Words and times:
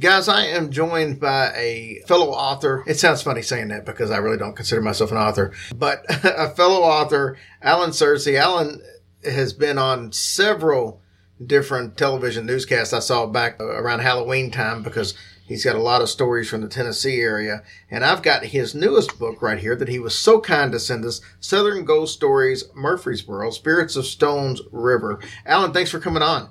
Guys, 0.00 0.28
I 0.28 0.46
am 0.46 0.70
joined 0.70 1.20
by 1.20 1.52
a 1.54 2.00
fellow 2.06 2.30
author. 2.30 2.82
It 2.86 2.98
sounds 2.98 3.20
funny 3.20 3.42
saying 3.42 3.68
that 3.68 3.84
because 3.84 4.10
I 4.10 4.16
really 4.16 4.38
don't 4.38 4.56
consider 4.56 4.80
myself 4.80 5.10
an 5.10 5.18
author, 5.18 5.52
but 5.76 6.06
a 6.08 6.48
fellow 6.48 6.80
author, 6.80 7.36
Alan 7.60 7.90
Sircy. 7.90 8.36
Alan 8.36 8.80
has 9.24 9.52
been 9.52 9.76
on 9.76 10.10
several 10.12 11.02
different 11.44 11.98
television 11.98 12.46
newscasts 12.46 12.94
I 12.94 13.00
saw 13.00 13.26
back 13.26 13.60
around 13.60 13.98
Halloween 13.98 14.50
time 14.50 14.82
because 14.82 15.12
he's 15.46 15.64
got 15.64 15.76
a 15.76 15.82
lot 15.82 16.00
of 16.00 16.08
stories 16.08 16.48
from 16.48 16.62
the 16.62 16.68
Tennessee 16.68 17.20
area. 17.20 17.62
And 17.90 18.02
I've 18.02 18.22
got 18.22 18.46
his 18.46 18.74
newest 18.74 19.18
book 19.18 19.42
right 19.42 19.58
here 19.58 19.76
that 19.76 19.88
he 19.88 19.98
was 19.98 20.16
so 20.16 20.40
kind 20.40 20.72
to 20.72 20.80
send 20.80 21.04
us 21.04 21.20
Southern 21.40 21.84
Ghost 21.84 22.14
Stories, 22.14 22.64
Murfreesboro, 22.74 23.50
Spirits 23.50 23.96
of 23.96 24.06
Stones 24.06 24.62
River. 24.72 25.20
Alan, 25.44 25.74
thanks 25.74 25.90
for 25.90 26.00
coming 26.00 26.22
on. 26.22 26.48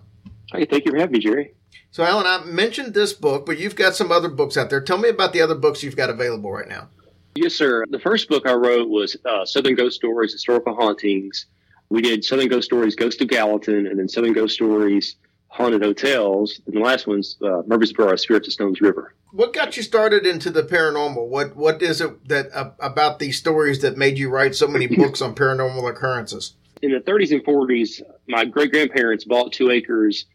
Hey, 0.52 0.66
thank 0.66 0.86
you 0.86 0.92
for 0.92 1.00
having 1.00 1.14
me, 1.14 1.20
Jerry. 1.20 1.56
So, 1.92 2.04
Alan, 2.04 2.28
I 2.28 2.44
mentioned 2.46 2.94
this 2.94 3.14
book, 3.14 3.46
but 3.46 3.58
you've 3.58 3.76
got 3.76 3.96
some 3.96 4.12
other 4.12 4.30
books 4.30 4.58
out 4.58 4.70
there. 4.70 4.80
Tell 4.80 5.00
me 5.00 5.10
about 5.10 5.34
the 5.34 5.42
other 5.42 5.56
books 5.56 5.82
you've 5.82 5.96
got 5.96 6.12
available 6.12 6.52
right 6.52 6.68
now. 6.68 6.88
Yes, 7.36 7.56
sir. 7.56 7.84
The 7.90 8.00
first 8.00 8.30
book 8.30 8.46
I 8.46 8.54
wrote 8.54 8.90
was 8.90 9.18
uh, 9.26 9.46
Southern 9.46 9.76
Ghost 9.76 9.96
Stories, 9.96 10.32
Historical 10.32 10.76
Hauntings. 10.76 11.48
We 11.90 12.02
did 12.02 12.24
Southern 12.24 12.48
Ghost 12.48 12.66
Stories, 12.66 12.96
Ghost 12.96 13.22
of 13.22 13.28
Gallatin, 13.28 13.88
and 13.88 13.98
then 13.98 14.08
Southern 14.08 14.34
Ghost 14.34 14.54
Stories, 14.54 15.16
Haunted 15.48 15.82
Hotels. 15.82 16.62
And 16.68 16.76
the 16.76 16.80
last 16.80 17.08
one's 17.08 17.38
uh, 17.42 17.64
Murfreesboro, 17.66 18.16
Spirits 18.18 18.48
of 18.48 18.54
Stones 18.54 18.82
River. 18.82 19.16
What 19.32 19.54
got 19.54 19.76
you 19.76 19.82
started 19.82 20.28
into 20.28 20.52
the 20.52 20.64
paranormal? 20.64 21.28
What 21.28 21.56
What 21.56 21.82
is 21.82 22.02
it 22.02 22.28
that 22.28 22.54
uh, 22.54 22.72
about 22.80 23.18
these 23.18 23.38
stories 23.40 23.82
that 23.82 23.98
made 23.98 24.20
you 24.20 24.30
write 24.30 24.54
so 24.54 24.68
many 24.68 24.86
books 24.96 25.22
on 25.22 25.34
paranormal 25.34 25.90
occurrences? 25.90 26.54
In 26.84 26.92
the 26.92 27.00
30s 27.00 27.32
and 27.32 27.44
40s, 27.44 28.02
my 28.28 28.46
great 28.46 28.72
grandparents 28.72 29.26
bought 29.26 29.52
two 29.52 29.72
acres 29.72 30.26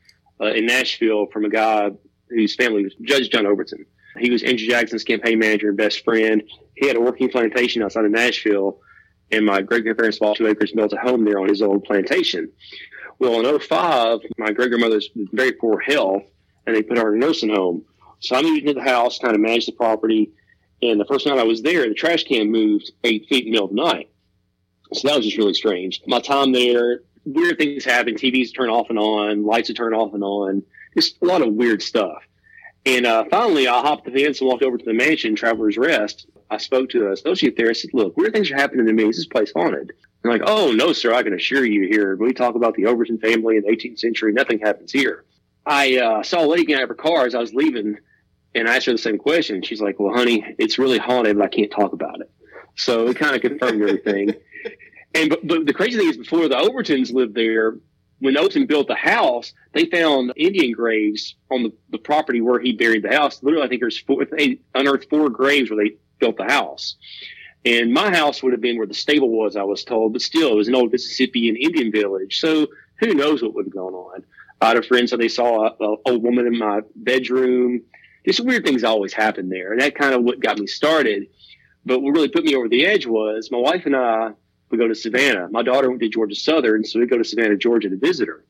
uh, 0.41 0.47
in 0.47 0.67
Nashville 0.67 1.27
from 1.27 1.45
a 1.45 1.49
guy 1.49 1.91
whose 2.29 2.55
family 2.55 2.85
was 2.85 2.95
Judge 3.03 3.31
John 3.31 3.47
Overton. 3.47 3.87
He 4.19 4.31
was 4.31 4.43
Andrew 4.43 4.67
Jackson's 4.67 5.05
campaign 5.05 5.39
manager 5.39 5.69
and 5.69 5.77
best 5.77 6.05
friend. 6.05 6.43
He 6.77 6.87
had 6.87 6.97
a 6.97 7.01
working 7.01 7.29
plantation 7.29 7.83
outside 7.83 8.05
of 8.05 8.11
Nashville, 8.11 8.81
and 9.31 9.45
my 9.45 9.63
great 9.63 9.83
grandparents 9.83 10.19
bought 10.19 10.37
two 10.37 10.47
acres 10.47 10.71
and 10.71 10.79
built 10.79 10.93
a 10.93 10.97
home 10.97 11.25
there 11.25 11.41
on 11.41 11.49
his 11.49 11.63
old 11.63 11.85
plantation. 11.85 12.51
Well, 13.19 13.41
in 13.41 13.59
05, 13.59 14.21
my 14.39 14.53
great 14.53 14.69
grandmother's 14.69 15.09
very 15.15 15.53
poor 15.53 15.81
health, 15.81 16.25
and 16.67 16.75
they 16.75 16.83
put 16.83 16.99
her 16.99 17.15
in 17.15 17.23
a 17.23 17.27
nursing 17.27 17.55
home. 17.55 17.85
So 18.21 18.37
I 18.37 18.43
moved 18.43 18.63
into 18.63 18.75
the 18.75 18.83
house, 18.83 19.19
kind 19.19 19.35
of 19.35 19.41
managed 19.41 19.69
the 19.69 19.73
property. 19.73 20.33
And 20.83 21.01
the 21.01 21.05
first 21.05 21.27
night 21.27 21.39
I 21.39 21.45
was 21.45 21.63
there, 21.63 21.89
the 21.89 21.95
trash 21.95 22.25
can 22.25 22.51
moved 22.51 22.91
eight 23.05 23.27
feet 23.29 23.47
in 23.47 23.47
the 23.47 23.51
middle 23.53 23.67
of 23.67 23.75
the 23.75 23.83
night. 23.83 24.11
So 24.93 25.09
that 25.09 25.17
was 25.17 25.25
just 25.25 25.39
really 25.39 25.55
strange. 25.55 26.03
My 26.07 26.21
time 26.21 26.53
there, 26.53 27.01
weird 27.25 27.59
things 27.59 27.85
happen. 27.85 28.15
TVs 28.15 28.55
turn 28.55 28.69
off 28.69 28.91
and 28.91 28.99
on, 28.99 29.45
lights 29.45 29.73
turn 29.73 29.95
off 29.95 30.15
and 30.15 30.23
on, 30.23 30.63
just 30.97 31.19
a 31.23 31.25
lot 31.25 31.43
of 31.43 31.55
weird 31.55 31.83
stuff. 31.83 32.23
And 32.87 33.07
uh, 33.07 33.25
finally, 33.31 33.67
I 33.67 33.81
hopped 33.81 34.05
the 34.05 34.11
fence 34.11 34.41
and 34.41 34.49
walked 34.49 34.63
over 34.63 34.77
to 34.77 34.85
the 34.85 34.93
mansion, 34.93 35.35
Traveler's 35.35 35.79
Rest. 35.79 36.27
I 36.51 36.59
spoke 36.59 36.91
to 36.91 37.01
the 37.01 37.13
associate 37.13 37.57
there. 37.57 37.71
I 37.71 37.73
said, 37.73 37.91
"Look, 37.95 38.17
weird 38.17 38.35
things 38.35 38.51
are 38.51 38.57
happening 38.57 38.87
to 38.87 38.93
me. 38.93 39.09
Is 39.09 39.17
this 39.17 39.27
place 39.27 39.53
haunted?" 39.55 39.93
I'm 40.23 40.31
like, 40.31 40.43
"Oh 40.45 40.71
no, 40.73 40.93
sir. 40.93 41.15
I 41.15 41.23
can 41.23 41.33
assure 41.33 41.65
you 41.65 41.89
here. 41.89 42.15
When 42.17 42.29
we 42.29 42.35
talk 42.35 42.55
about 42.55 42.75
the 42.75 42.87
Overton 42.87 43.19
family 43.19 43.57
in 43.57 43.63
the 43.63 43.71
18th 43.71 43.99
century, 43.99 44.33
nothing 44.33 44.59
happens 44.59 44.93
here." 44.93 45.25
I 45.67 45.97
uh, 45.97 46.23
saw 46.23 46.45
a 46.45 46.47
lady 46.47 46.67
get 46.67 46.77
out 46.77 46.83
of 46.85 46.89
her 46.91 46.95
car 46.95 47.25
as 47.25 47.35
I 47.35 47.39
was 47.39 47.55
leaving, 47.55 47.97
and 48.55 48.69
I 48.69 48.77
asked 48.77 48.87
her 48.87 48.93
the 48.93 48.99
same 48.99 49.17
question. 49.17 49.63
She's 49.63 49.81
like, 49.81 49.99
"Well, 49.99 50.15
honey, 50.15 50.55
it's 50.59 50.79
really 50.79 50.99
haunted, 50.99 51.39
but 51.39 51.45
I 51.45 51.49
can't 51.49 51.71
talk 51.71 51.95
about 51.95 52.21
it." 52.21 52.31
So 52.77 53.09
it 53.09 53.17
kind 53.17 53.35
of 53.35 53.41
confirmed 53.41 53.81
everything. 53.81 54.35
And 55.15 55.31
but, 55.31 55.47
but 55.47 55.67
the 55.67 55.73
crazy 55.73 55.99
thing 55.99 56.09
is, 56.09 56.17
before 56.17 56.49
the 56.49 56.57
Overtons 56.57 57.13
lived 57.13 57.35
there, 57.35 57.77
when 58.21 58.37
Overton 58.37 58.67
built 58.67 58.89
the 58.89 58.95
house, 58.95 59.53
they 59.73 59.87
found 59.87 60.33
Indian 60.37 60.73
graves 60.73 61.35
on 61.51 61.63
the, 61.65 61.73
the 61.91 61.99
property 61.99 62.41
where 62.41 62.59
he 62.59 62.73
buried 62.73 63.03
the 63.03 63.15
house. 63.15 63.43
Literally, 63.43 63.67
I 63.67 63.69
think 63.69 63.81
there's 63.81 63.99
four, 63.99 64.25
they 64.25 64.61
unearthed 64.75 65.11
four 65.11 65.29
graves 65.29 65.71
where 65.71 65.85
they 65.85 65.97
built 66.19 66.37
the 66.37 66.45
house. 66.45 66.97
And 67.65 67.93
my 67.93 68.15
house 68.15 68.43
would 68.43 68.53
have 68.53 68.61
been 68.61 68.77
where 68.77 68.87
the 68.87 68.95
stable 68.95 69.31
was, 69.31 69.57
I 69.57 69.63
was 69.63 69.85
told, 69.85 70.13
but 70.13 70.23
still, 70.23 70.53
it 70.53 70.57
was 70.57 70.69
an 70.69 70.75
old 70.75 70.93
Mississippian 70.93 71.57
Indian 71.57 71.91
village. 71.91 72.39
So 72.41 72.69
who 73.01 73.15
knows 73.15 73.43
what 73.43 73.55
would 73.55 73.67
have 73.67 73.75
gone 73.75 73.95
on? 73.95 74.25
I 74.61 74.69
had 74.69 74.77
a 74.77 74.83
friend 74.83 75.09
said 75.09 75.19
they 75.19 75.29
saw 75.29 75.67
an 75.67 75.97
old 76.07 76.23
woman 76.23 76.47
in 76.47 76.59
my 76.59 76.83
bedroom. 76.95 77.83
Just 78.25 78.41
weird 78.41 78.65
things 78.65 78.85
always 78.85 79.13
happen 79.13 79.49
there. 79.49 79.73
And 79.73 79.81
that 79.81 79.95
kind 79.95 80.15
of 80.15 80.23
what 80.23 80.41
got 80.41 80.59
me 80.59 80.67
started. 80.67 81.27
But 81.85 82.01
what 82.01 82.13
really 82.13 82.29
put 82.29 82.45
me 82.45 82.55
over 82.55 82.69
the 82.69 82.87
edge 82.87 83.07
was 83.07 83.51
my 83.51 83.59
wife 83.59 83.85
and 83.85 83.97
I 83.97 84.33
we 84.75 84.79
go 84.79 84.89
to 84.89 84.95
Savannah. 84.95 85.49
My 85.51 85.63
daughter 85.63 85.89
went 85.89 86.01
to 86.03 86.09
Georgia 86.09 86.35
Southern, 86.35 86.85
so 86.85 86.99
we 86.99 87.07
go 87.07 87.19
to 87.19 87.25
Savannah, 87.25 87.57
Georgia 87.57 87.89
to 87.89 87.97
visit 87.97 88.29
her. 88.29 88.45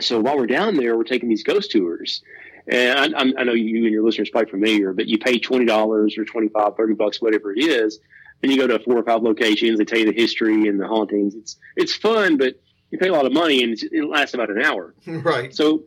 So 0.00 0.20
while 0.20 0.36
we're 0.36 0.46
down 0.46 0.76
there, 0.76 0.96
we're 0.96 1.04
taking 1.04 1.28
these 1.28 1.42
ghost 1.42 1.70
tours. 1.70 2.22
And 2.68 3.16
I, 3.16 3.20
I 3.40 3.44
know 3.44 3.54
you 3.54 3.84
and 3.84 3.92
your 3.92 4.04
listeners 4.04 4.28
are 4.28 4.32
probably 4.32 4.50
familiar, 4.50 4.92
but 4.92 5.06
you 5.06 5.18
pay 5.18 5.38
$20 5.38 6.18
or 6.18 6.24
25, 6.24 6.76
30 6.76 6.94
bucks, 6.94 7.22
whatever 7.22 7.52
it 7.52 7.60
is. 7.60 7.98
And 8.42 8.52
you 8.52 8.58
go 8.58 8.66
to 8.66 8.78
four 8.84 8.98
or 8.98 9.02
five 9.02 9.22
locations. 9.22 9.78
They 9.78 9.84
tell 9.84 9.98
you 9.98 10.04
the 10.04 10.12
history 10.12 10.68
and 10.68 10.78
the 10.78 10.86
hauntings. 10.86 11.34
It's, 11.34 11.56
it's 11.76 11.94
fun, 11.94 12.36
but 12.36 12.60
you 12.90 12.98
pay 12.98 13.08
a 13.08 13.12
lot 13.12 13.24
of 13.24 13.32
money 13.32 13.62
and 13.62 13.78
it 13.80 14.04
lasts 14.08 14.34
about 14.34 14.50
an 14.50 14.62
hour. 14.62 14.94
Right. 15.06 15.54
So 15.54 15.84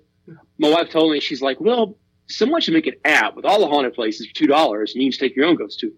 my 0.58 0.70
wife 0.70 0.90
told 0.90 1.12
me, 1.12 1.20
she's 1.20 1.42
like, 1.42 1.62
well, 1.62 1.96
someone 2.28 2.62
should 2.62 2.74
make 2.74 2.88
an 2.88 2.96
app 3.06 3.36
with 3.36 3.46
all 3.46 3.60
the 3.60 3.68
haunted 3.68 3.94
places 3.94 4.28
for 4.28 4.34
$2 4.34 4.80
and 4.80 4.90
you 4.96 5.02
can 5.04 5.12
just 5.12 5.20
take 5.20 5.36
your 5.36 5.46
own 5.46 5.56
ghost 5.56 5.80
tour 5.80 5.92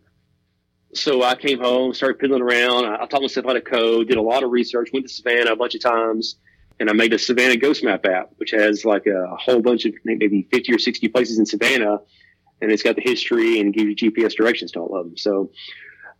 so 0.93 1.23
I 1.23 1.35
came 1.35 1.59
home, 1.59 1.93
started 1.93 2.19
piddling 2.19 2.41
around. 2.41 2.85
I, 2.85 3.05
taught 3.05 3.21
myself 3.21 3.45
how 3.45 3.53
to 3.53 3.61
code, 3.61 4.07
did 4.07 4.17
a 4.17 4.21
lot 4.21 4.43
of 4.43 4.51
research, 4.51 4.89
went 4.93 5.07
to 5.07 5.13
Savannah 5.13 5.53
a 5.53 5.55
bunch 5.55 5.75
of 5.75 5.81
times, 5.81 6.35
and 6.79 6.89
I 6.89 6.93
made 6.93 7.13
a 7.13 7.19
Savannah 7.19 7.57
Ghost 7.57 7.83
Map 7.83 8.05
app, 8.05 8.31
which 8.37 8.51
has 8.51 8.83
like 8.83 9.05
a 9.05 9.35
whole 9.35 9.61
bunch 9.61 9.85
of 9.85 9.93
maybe 10.03 10.47
50 10.51 10.73
or 10.73 10.79
60 10.79 11.07
places 11.09 11.39
in 11.39 11.45
Savannah, 11.45 11.99
and 12.61 12.71
it's 12.71 12.83
got 12.83 12.95
the 12.95 13.01
history 13.01 13.59
and 13.59 13.73
gives 13.73 14.01
you 14.01 14.11
GPS 14.11 14.35
directions 14.35 14.71
to 14.73 14.79
all 14.79 14.97
of 14.97 15.05
them. 15.05 15.17
So 15.17 15.51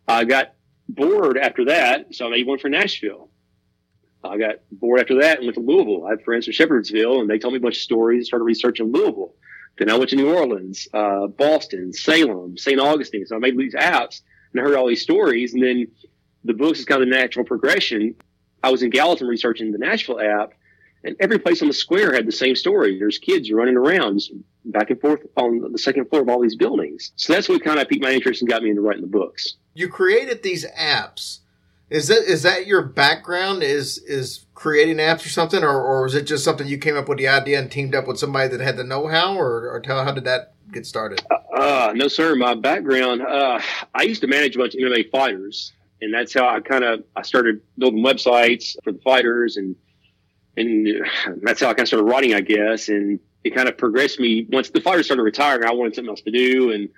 I 0.08 0.24
got 0.24 0.54
bored 0.88 1.38
after 1.38 1.66
that, 1.66 2.16
so 2.16 2.28
I 2.28 2.30
made 2.30 2.48
one 2.48 2.60
for 2.60 2.70
Nashville. 2.70 3.30
I 4.24 4.38
got 4.38 4.58
bored 4.72 5.00
after 5.00 5.22
that 5.22 5.38
and 5.38 5.48
went 5.48 5.56
to 5.56 5.62
Louisville. 5.62 6.06
I 6.06 6.12
had 6.12 6.24
friends 6.24 6.46
from 6.46 6.54
Shepherdsville, 6.54 7.22
and 7.22 7.30
they 7.30 7.40
told 7.40 7.54
me 7.54 7.58
a 7.58 7.62
bunch 7.62 7.78
of 7.78 7.82
stories. 7.82 8.28
Started 8.28 8.46
researching 8.46 8.92
Louisville. 8.92 9.34
Then 9.78 9.90
I 9.90 9.98
went 9.98 10.12
to 10.12 10.16
New 10.16 10.34
Orleans, 10.34 10.88
uh, 10.94 11.28
Boston, 11.28 11.92
Salem, 11.92 12.58
St. 12.58 12.80
Augustine. 12.80 13.26
So 13.26 13.36
I 13.36 13.40
made 13.40 13.58
these 13.58 13.74
apps 13.74 14.22
and 14.54 14.62
I 14.62 14.64
heard 14.64 14.76
all 14.76 14.88
these 14.88 15.02
stories. 15.02 15.54
And 15.54 15.64
then 15.64 15.88
the 16.44 16.54
books 16.54 16.80
is 16.80 16.86
kind 16.86 17.02
of 17.02 17.10
the 17.10 17.16
natural 17.16 17.46
progression. 17.46 18.16
I 18.64 18.72
was 18.72 18.84
in 18.84 18.90
Gallatin 18.90 19.28
researching 19.28 19.72
the 19.72 19.78
Nashville 19.78 20.20
app, 20.20 20.54
and 21.04 21.16
every 21.20 21.40
place 21.40 21.62
on 21.62 21.68
the 21.68 21.74
square 21.74 22.14
had 22.14 22.28
the 22.28 22.32
same 22.32 22.56
story. 22.56 23.00
There's 23.00 23.18
kids 23.18 23.52
running 23.52 23.76
around 23.76 24.22
back 24.66 24.90
and 24.92 25.02
forth 25.02 25.22
on 25.36 25.72
the 25.72 25.78
second 25.80 26.10
floor 26.10 26.22
of 26.22 26.30
all 26.30 26.42
these 26.42 26.56
buildings. 26.56 27.12
So 27.16 27.34
that's 27.34 27.50
what 27.50 27.64
kind 27.64 27.80
of 27.80 27.88
piqued 27.88 28.04
my 28.04 28.12
interest 28.12 28.42
and 28.42 28.50
got 28.50 28.62
me 28.62 28.70
into 28.70 28.82
writing 28.82 29.02
the 29.02 29.08
books. 29.08 29.56
You 29.74 29.90
created 29.90 30.44
these 30.44 30.66
apps. 30.78 31.40
Is 31.90 32.08
that 32.08 32.20
is 32.20 32.44
that 32.44 32.68
your 32.68 32.84
background? 32.84 33.64
Is 33.64 33.98
is 33.98 34.46
creating 34.54 34.98
apps 34.98 35.26
or 35.26 35.30
something, 35.30 35.62
or 35.62 35.82
or 35.82 36.04
was 36.04 36.16
it 36.16 36.22
just 36.24 36.44
something 36.44 36.66
you 36.66 36.78
came 36.78 36.96
up 36.96 37.10
with 37.10 37.18
the 37.18 37.28
idea 37.28 37.60
and 37.60 37.70
teamed 37.70 37.96
up 37.96 38.08
with 38.08 38.18
somebody 38.18 38.48
that 38.48 38.62
had 38.62 38.78
the 38.78 38.84
know 38.86 39.08
how, 39.08 39.36
or 39.36 39.70
or 39.70 39.82
tell 39.82 40.06
how 40.06 40.14
did 40.14 40.24
that 40.24 40.54
get 40.72 40.86
started? 40.86 41.22
Uh, 41.56 41.94
no, 41.96 42.08
sir. 42.08 42.36
My 42.36 42.56
background, 42.56 43.22
uh, 43.22 43.60
I 43.94 44.04
used 44.04 44.22
to 44.22 44.28
manage 44.28 44.56
a 44.56 44.60
bunch 44.60 44.76
of 44.76 44.80
MMA 44.80 45.10
fighters, 45.12 45.74
and 46.02 46.14
that's 46.14 46.34
how 46.34 46.48
I 46.48 46.60
kind 46.60 46.84
of 46.84 47.04
I 47.16 47.22
started 47.22 47.62
building 47.78 48.04
websites 48.04 48.76
for 48.84 48.92
the 48.92 49.00
fighters, 49.00 49.58
and 49.58 49.76
and 50.58 51.06
that's 51.42 51.62
how 51.62 51.68
I 51.68 51.74
kind 51.74 51.82
of 51.82 51.88
started 51.88 52.06
writing, 52.06 52.34
I 52.34 52.42
guess. 52.42 52.90
And 52.90 53.20
it 53.44 53.56
kind 53.56 53.70
of 53.70 53.78
progressed 53.78 54.20
me. 54.20 54.48
Once 54.52 54.70
the 54.70 54.82
fighters 54.82 55.06
started 55.06 55.24
retiring, 55.24 55.66
I 55.66 55.72
wanted 55.74 55.96
something 55.96 56.10
else 56.10 56.22
to 56.22 56.32
do, 56.32 56.72
and 56.72 56.90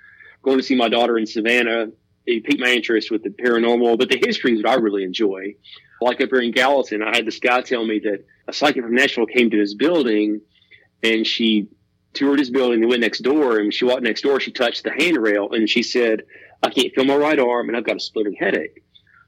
going 0.42 0.58
to 0.58 0.62
see 0.62 0.76
my 0.76 0.88
daughter 0.88 1.18
in 1.18 1.26
Savannah. 1.26 1.88
It 2.26 2.44
piqued 2.44 2.60
my 2.60 2.70
interest 2.70 3.10
with 3.10 3.22
the 3.22 3.30
paranormal, 3.30 3.98
but 3.98 4.08
the 4.08 4.18
history 4.24 4.54
is 4.54 4.62
what 4.62 4.70
I 4.70 4.74
really 4.76 5.04
enjoy. 5.04 5.54
Like 6.00 6.20
up 6.20 6.30
here 6.30 6.40
in 6.40 6.52
Gallatin, 6.52 7.02
I 7.02 7.14
had 7.14 7.26
this 7.26 7.38
guy 7.38 7.60
tell 7.60 7.84
me 7.84 7.98
that 8.00 8.24
a 8.48 8.52
psychic 8.52 8.82
from 8.82 8.94
Nashville 8.94 9.26
came 9.26 9.50
to 9.50 9.58
his 9.58 9.74
building, 9.74 10.40
and 11.02 11.26
she 11.26 11.68
toured 12.14 12.38
his 12.38 12.50
building 12.50 12.80
and 12.80 12.88
went 12.88 13.00
next 13.00 13.20
door. 13.20 13.58
And 13.58 13.72
she 13.72 13.84
walked 13.84 14.02
next 14.02 14.22
door, 14.22 14.40
she 14.40 14.52
touched 14.52 14.84
the 14.84 14.92
handrail 14.92 15.52
and 15.52 15.68
she 15.68 15.82
said, 15.82 16.22
I 16.62 16.70
can't 16.70 16.94
feel 16.94 17.04
my 17.04 17.16
right 17.16 17.38
arm 17.38 17.68
and 17.68 17.76
I've 17.76 17.84
got 17.84 17.96
a 17.96 18.00
splitting 18.00 18.34
headache. 18.34 18.82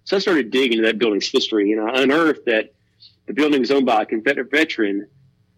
So 0.05 0.16
I 0.16 0.20
started 0.20 0.50
digging 0.50 0.78
into 0.78 0.87
that 0.87 0.99
building's 0.99 1.28
history 1.28 1.72
and 1.72 1.81
I 1.81 2.02
unearthed 2.02 2.46
that 2.46 2.72
the 3.26 3.34
building 3.34 3.61
was 3.61 3.70
owned 3.70 3.87
by 3.87 4.02
a 4.02 4.06
Confederate 4.06 4.50
veteran 4.50 5.08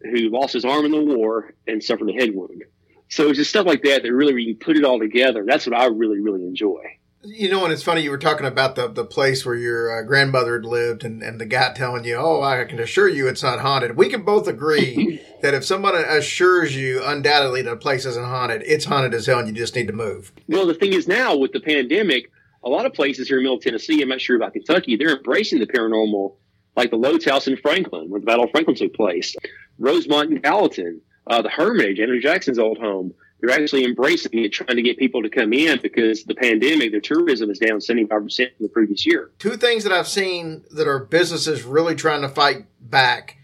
who 0.01 0.31
lost 0.31 0.55
his 0.55 0.65
arm 0.65 0.85
in 0.85 0.93
the 0.93 1.03
war 1.03 1.55
and 1.67 1.83
suffered 1.83 2.09
a 2.09 2.13
head 2.13 2.35
wound. 2.35 2.65
So 3.11 3.29
it's 3.29 3.39
just 3.39 3.51
stuff 3.51 3.67
like 3.67 3.83
that 3.85 4.03
that 4.03 4.13
really, 4.13 4.43
you 4.43 4.55
put 4.57 4.77
it 4.77 4.85
all 4.85 4.99
together. 4.99 5.45
That's 5.47 5.67
what 5.67 5.79
I 5.79 5.87
really, 5.87 6.21
really 6.21 6.45
enjoy. 6.45 6.83
You 7.25 7.51
know, 7.51 7.65
and 7.65 7.73
it's 7.73 7.83
funny 7.83 8.03
you 8.03 8.11
were 8.11 8.19
talking 8.19 8.47
about 8.47 8.77
the 8.77 8.87
the 8.87 9.05
place 9.05 9.45
where 9.45 9.57
your 9.57 9.91
uh, 9.91 10.03
grandmother 10.03 10.55
had 10.55 10.65
lived, 10.65 11.05
and, 11.05 11.21
and 11.21 11.41
the 11.41 11.47
guy 11.47 11.73
telling 11.73 12.05
you, 12.05 12.15
"Oh, 12.15 12.43
I 12.43 12.65
can 12.65 12.79
assure 12.79 13.09
you 13.09 13.27
it's 13.27 13.43
not 13.43 13.59
haunted." 13.59 13.97
We 13.97 14.09
can 14.09 14.23
both 14.23 14.47
agree 14.47 15.21
that 15.43 15.53
if 15.53 15.65
someone 15.65 15.97
assures 15.97 16.77
you 16.77 17.03
undoubtedly 17.05 17.63
that 17.63 17.73
a 17.73 17.77
place 17.77 18.07
isn't 18.07 18.25
haunted, 18.25 18.63
it's 18.65 18.85
haunted 18.85 19.15
as 19.15 19.27
hell, 19.27 19.41
and 19.41 19.49
you 19.49 19.55
just 19.55 19.75
need 19.75 19.89
to 19.89 19.93
move. 19.93 20.33
Well, 20.47 20.67
the 20.67 20.75
thing 20.75 20.93
is 20.93 21.09
now 21.09 21.37
with 21.37 21.51
the 21.53 21.61
pandemic, 21.61 22.31
a 22.63 22.69
lot 22.69 22.87
of 22.87 22.95
places 22.95 23.27
here 23.27 23.39
in 23.39 23.43
Middle 23.43 23.59
Tennessee, 23.59 24.01
I'm 24.01 24.09
not 24.09 24.21
sure 24.21 24.37
about 24.37 24.53
Kentucky, 24.53 24.97
they're 24.97 25.17
embracing 25.17 25.59
the 25.59 25.67
paranormal, 25.67 26.37
like 26.77 26.91
the 26.91 26.99
Lotz 26.99 27.29
House 27.29 27.49
in 27.49 27.57
Franklin, 27.57 28.09
where 28.11 28.21
the 28.21 28.27
Battle 28.27 28.45
of 28.45 28.53
Franklin 28.53 28.77
took 28.77 28.95
place, 28.95 29.35
Rosemont 29.81 30.31
in 30.31 30.41
Gallatin, 30.41 31.01
uh, 31.27 31.43
the 31.43 31.51
Hermitage, 31.51 31.99
Andrew 31.99 32.21
Jackson's 32.21 32.61
old 32.61 32.79
home. 32.79 33.13
They're 33.41 33.55
actually 33.55 33.85
embracing 33.85 34.39
it, 34.45 34.53
trying 34.53 34.77
to 34.77 34.83
get 34.83 34.99
people 34.99 35.23
to 35.23 35.31
come 35.31 35.53
in 35.53 35.81
because 35.81 36.25
the 36.25 36.35
pandemic, 36.35 36.91
their 36.91 37.01
tourism 37.01 37.51
is 37.51 37.59
down 37.59 37.79
75% 37.79 38.09
from 38.09 38.31
the 38.59 38.69
previous 38.69 39.07
year. 39.07 39.31
Two 39.39 39.57
things 39.57 39.85
that 39.85 39.93
I've 39.93 40.09
seen 40.09 40.65
that 40.71 40.89
are 40.89 40.99
businesses 40.99 41.63
really 41.63 41.95
trying 41.95 42.23
to 42.23 42.29
fight 42.29 42.67
back 42.81 43.37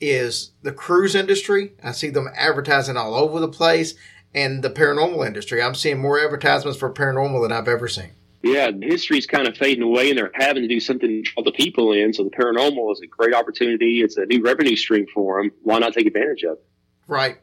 is 0.00 0.52
the 0.62 0.72
cruise 0.72 1.14
industry. 1.14 1.72
I 1.82 1.92
see 1.92 2.10
them 2.10 2.28
advertising 2.36 2.96
all 2.96 3.14
over 3.14 3.40
the 3.40 3.48
place 3.48 3.94
and 4.34 4.62
the 4.62 4.70
paranormal 4.70 5.26
industry. 5.26 5.62
I'm 5.62 5.74
seeing 5.74 5.98
more 5.98 6.20
advertisements 6.20 6.78
for 6.78 6.92
paranormal 6.92 7.42
than 7.42 7.52
I've 7.52 7.68
ever 7.68 7.88
seen. 7.88 8.10
Yeah, 8.42 8.70
history's 8.80 9.26
kind 9.26 9.48
of 9.48 9.56
fading 9.56 9.82
away, 9.82 10.10
and 10.10 10.18
they're 10.18 10.30
having 10.34 10.62
to 10.62 10.68
do 10.68 10.78
something 10.78 11.08
to 11.08 11.22
draw 11.22 11.42
the 11.42 11.50
people 11.50 11.92
in. 11.92 12.12
So 12.12 12.22
the 12.22 12.30
paranormal 12.30 12.92
is 12.92 13.00
a 13.00 13.06
great 13.06 13.34
opportunity. 13.34 14.00
It's 14.00 14.16
a 14.16 14.26
new 14.26 14.42
revenue 14.42 14.76
stream 14.76 15.06
for 15.12 15.42
them. 15.42 15.50
Why 15.62 15.80
not 15.80 15.92
take 15.92 16.06
advantage 16.06 16.44
of 16.44 16.58
it? 16.58 16.64
Right. 17.08 17.38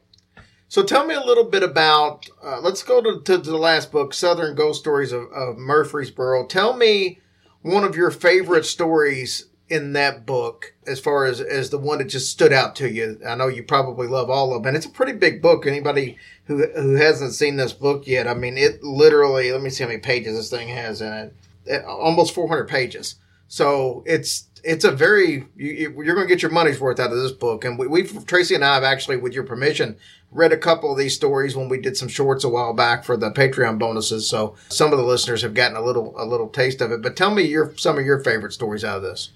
So 0.75 0.83
tell 0.83 1.07
me 1.07 1.15
a 1.15 1.23
little 1.23 1.45
bit 1.45 1.63
about. 1.63 2.27
Uh, 2.43 2.59
let's 2.59 2.83
go 2.83 3.01
to, 3.01 3.21
to, 3.21 3.37
the 3.37 3.55
last 3.55 3.93
book, 3.93 4.13
Southern 4.13 4.55
Ghost 4.55 4.81
Stories 4.81 5.13
of, 5.13 5.31
of 5.31 5.57
Murfreesboro. 5.57 6.47
Tell 6.47 6.75
me 6.75 7.21
one 7.61 7.85
of 7.85 7.95
your 7.95 8.11
favorite 8.11 8.65
stories 8.65 9.45
in 9.69 9.93
that 9.93 10.25
book 10.25 10.73
as 10.85 10.99
far 10.99 11.23
as 11.23 11.39
as 11.39 11.69
the 11.69 11.77
one 11.77 11.99
that 11.99 12.09
just 12.09 12.29
stood 12.29 12.53
out 12.53 12.75
to 12.75 12.87
you 12.87 13.19
i 13.25 13.33
know 13.33 13.47
you 13.47 13.63
probably 13.63 14.05
love 14.05 14.29
all 14.29 14.53
of 14.53 14.61
them 14.61 14.67
and 14.67 14.77
it's 14.77 14.85
a 14.85 14.91
pretty 14.91 15.13
big 15.13 15.41
book 15.41 15.65
anybody 15.65 16.15
who 16.43 16.67
who 16.73 16.93
hasn't 16.93 17.33
seen 17.33 17.55
this 17.55 17.73
book 17.73 18.05
yet 18.05 18.27
i 18.27 18.33
mean 18.35 18.59
it 18.59 18.83
literally 18.83 19.51
let 19.51 19.63
me 19.63 19.71
see 19.71 19.83
how 19.83 19.87
many 19.87 19.99
pages 19.99 20.35
this 20.37 20.51
thing 20.51 20.67
has 20.67 21.01
in 21.01 21.11
it, 21.11 21.35
it 21.65 21.83
almost 21.83 22.35
400 22.35 22.67
pages 22.67 23.15
so 23.47 24.03
it's 24.05 24.47
it's 24.65 24.83
a 24.83 24.91
very 24.91 25.47
you, 25.55 25.89
are 25.89 26.03
going 26.03 26.27
to 26.27 26.33
get 26.33 26.41
your 26.41 26.51
money's 26.51 26.79
worth 26.79 26.99
out 26.99 27.11
of 27.11 27.17
this 27.17 27.31
book 27.31 27.63
and 27.63 27.77
we, 27.77 27.87
we've 27.87 28.25
tracy 28.25 28.55
and 28.55 28.65
i 28.65 28.73
have 28.73 28.83
actually 28.83 29.15
with 29.15 29.33
your 29.33 29.43
permission 29.43 29.95
read 30.31 30.51
a 30.51 30.57
couple 30.57 30.91
of 30.91 30.97
these 30.97 31.15
stories 31.15 31.55
when 31.55 31.69
we 31.69 31.79
did 31.79 31.95
some 31.95 32.07
shorts 32.07 32.43
a 32.43 32.49
while 32.49 32.73
back 32.73 33.03
for 33.03 33.15
the 33.15 33.31
patreon 33.31 33.77
bonuses 33.77 34.27
so 34.27 34.55
some 34.67 34.91
of 34.91 34.97
the 34.97 35.05
listeners 35.05 35.41
have 35.41 35.53
gotten 35.53 35.77
a 35.77 35.81
little 35.81 36.13
a 36.17 36.25
little 36.25 36.49
taste 36.49 36.81
of 36.81 36.91
it 36.91 37.01
but 37.01 37.15
tell 37.15 37.33
me 37.33 37.43
your 37.43 37.75
some 37.77 37.97
of 37.97 38.05
your 38.05 38.19
favorite 38.19 38.51
stories 38.51 38.83
out 38.83 38.97
of 38.97 39.03
this 39.03 39.31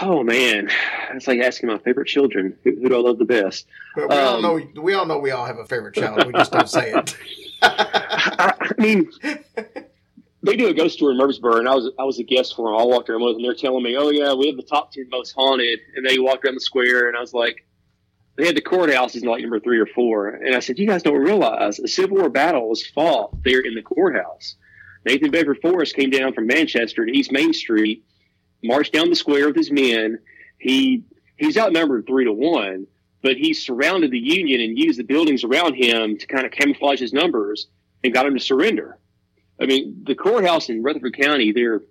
Oh 0.00 0.22
man, 0.22 0.70
it's 1.12 1.28
like 1.28 1.40
asking 1.40 1.68
my 1.68 1.76
favorite 1.76 2.06
children. 2.06 2.56
Who, 2.64 2.70
who 2.76 2.88
do 2.88 2.94
I 2.94 2.98
love 2.98 3.18
the 3.18 3.26
best? 3.26 3.66
But 3.94 4.08
we 4.08 4.16
um, 4.16 4.26
all 4.26 4.40
know 4.40 4.80
we 4.80 4.94
all 4.94 5.04
know 5.04 5.18
we 5.18 5.32
all 5.32 5.44
have 5.44 5.58
a 5.58 5.66
favorite 5.66 5.94
child. 5.94 6.26
We 6.26 6.32
just 6.32 6.50
don't 6.50 6.68
say 6.68 6.92
it. 6.92 7.14
I, 7.62 8.54
I, 8.58 8.80
mean, 8.80 9.10
they 10.42 10.56
do 10.56 10.68
a 10.68 10.74
ghost 10.74 10.98
tour 10.98 11.12
in 11.12 11.16
Murfreesboro, 11.16 11.58
and 11.58 11.68
I 11.68 11.74
was 11.74 11.90
I 11.98 12.04
was 12.04 12.18
a 12.18 12.24
guest 12.24 12.56
for 12.56 12.68
them. 12.68 12.80
I 12.80 12.84
walked 12.84 13.08
around 13.08 13.22
with 13.22 13.34
them. 13.36 13.42
They're 13.42 13.54
telling 13.54 13.82
me, 13.82 13.96
"Oh 13.96 14.10
yeah, 14.10 14.34
we 14.34 14.48
have 14.48 14.56
the 14.56 14.62
top 14.62 14.92
ten 14.92 15.08
most 15.10 15.32
haunted," 15.32 15.80
and 15.94 16.06
they 16.06 16.18
walked 16.18 16.44
around 16.44 16.54
the 16.56 16.60
square, 16.60 17.08
and 17.08 17.16
I 17.16 17.20
was 17.20 17.32
like, 17.32 17.66
"They 18.36 18.46
had 18.46 18.56
the 18.56 18.62
courthouses 18.62 19.22
in 19.22 19.28
like 19.28 19.42
number 19.42 19.60
three 19.60 19.78
or 19.78 19.86
four. 19.86 20.28
and 20.28 20.54
I 20.54 20.60
said, 20.60 20.78
"You 20.78 20.86
guys 20.86 21.02
don't 21.02 21.18
realize 21.18 21.78
a 21.78 21.88
Civil 21.88 22.18
War 22.18 22.28
battle 22.28 22.68
was 22.68 22.86
fought 22.86 23.42
there 23.44 23.60
in 23.60 23.74
the 23.74 23.82
courthouse." 23.82 24.56
Nathan 25.04 25.30
Bedford 25.30 25.58
Forrest 25.60 25.96
came 25.96 26.10
down 26.10 26.32
from 26.32 26.46
Manchester 26.46 27.04
to 27.04 27.12
East 27.12 27.32
Main 27.32 27.52
Street 27.52 28.04
marched 28.62 28.92
down 28.92 29.10
the 29.10 29.16
square 29.16 29.46
with 29.46 29.56
his 29.56 29.70
men. 29.70 30.18
He 30.58 31.04
he's 31.36 31.56
outnumbered 31.56 32.06
three 32.06 32.24
to 32.24 32.32
one, 32.32 32.86
but 33.22 33.36
he 33.36 33.54
surrounded 33.54 34.10
the 34.10 34.18
Union 34.18 34.60
and 34.60 34.78
used 34.78 34.98
the 34.98 35.04
buildings 35.04 35.44
around 35.44 35.74
him 35.74 36.16
to 36.18 36.26
kind 36.26 36.46
of 36.46 36.52
camouflage 36.52 37.00
his 37.00 37.12
numbers 37.12 37.68
and 38.04 38.14
got 38.14 38.26
him 38.26 38.34
to 38.34 38.40
surrender. 38.40 38.98
I 39.62 39.66
mean, 39.66 40.02
the 40.04 40.14
courthouse 40.14 40.68
in 40.68 40.82
Rutherford 40.82 41.16
County, 41.16 41.52
there 41.52 41.82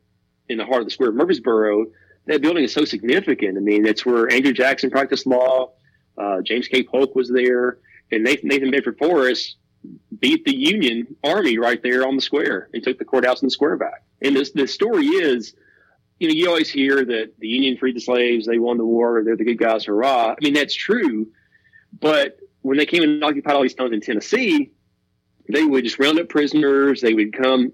in 0.50 0.58
the 0.58 0.66
heart 0.66 0.82
of 0.82 0.86
the 0.86 0.92
square 0.92 1.10
of 1.10 1.16
Murfreesboro, 1.16 1.86
that 2.26 2.42
building 2.42 2.64
is 2.64 2.74
so 2.74 2.86
significant. 2.86 3.58
I 3.58 3.62
mean, 3.62 3.84
that's 3.84 4.06
where 4.06 4.32
Andrew 4.32 4.54
Jackson 4.54 4.90
practiced 4.90 5.26
law. 5.26 5.72
Uh, 6.18 6.42
James 6.42 6.68
K. 6.68 6.84
Polk 6.84 7.16
was 7.16 7.30
there, 7.30 7.80
and 8.12 8.24
Nathan, 8.24 8.50
Nathan 8.50 8.72
Bedford 8.72 8.98
Forrest 8.98 9.56
beat 10.20 10.46
the 10.46 10.56
Union 10.56 11.16
Army 11.24 11.58
right 11.58 11.82
there 11.82 12.06
on 12.06 12.16
the 12.16 12.22
square 12.22 12.70
and 12.74 12.84
took 12.84 13.00
the 13.00 13.06
courthouse 13.06 13.42
and 13.42 13.48
the 13.48 13.52
square 13.52 13.78
back. 13.78 14.04
And 14.22 14.36
this 14.36 14.52
the 14.52 14.68
story 14.68 15.06
is 15.06 15.56
you 16.22 16.28
know, 16.28 16.36
you 16.36 16.48
always 16.48 16.70
hear 16.70 17.04
that 17.04 17.34
the 17.40 17.48
Union 17.48 17.78
freed 17.78 17.96
the 17.96 18.00
slaves, 18.00 18.46
they 18.46 18.60
won 18.60 18.78
the 18.78 18.86
war, 18.86 19.24
they're 19.24 19.36
the 19.36 19.44
good 19.44 19.58
guys, 19.58 19.86
hurrah. 19.86 20.34
I 20.34 20.36
mean, 20.40 20.54
that's 20.54 20.76
true. 20.76 21.28
But 22.00 22.38
when 22.62 22.78
they 22.78 22.86
came 22.86 23.02
and 23.02 23.24
occupied 23.24 23.56
all 23.56 23.64
these 23.64 23.74
towns 23.74 23.92
in 23.92 24.02
Tennessee, 24.02 24.72
they 25.50 25.64
would 25.64 25.84
just 25.84 26.00
round 26.00 26.20
up 26.20 26.30
prisoners. 26.30 27.02
They 27.02 27.14
would 27.14 27.34
come 27.34 27.74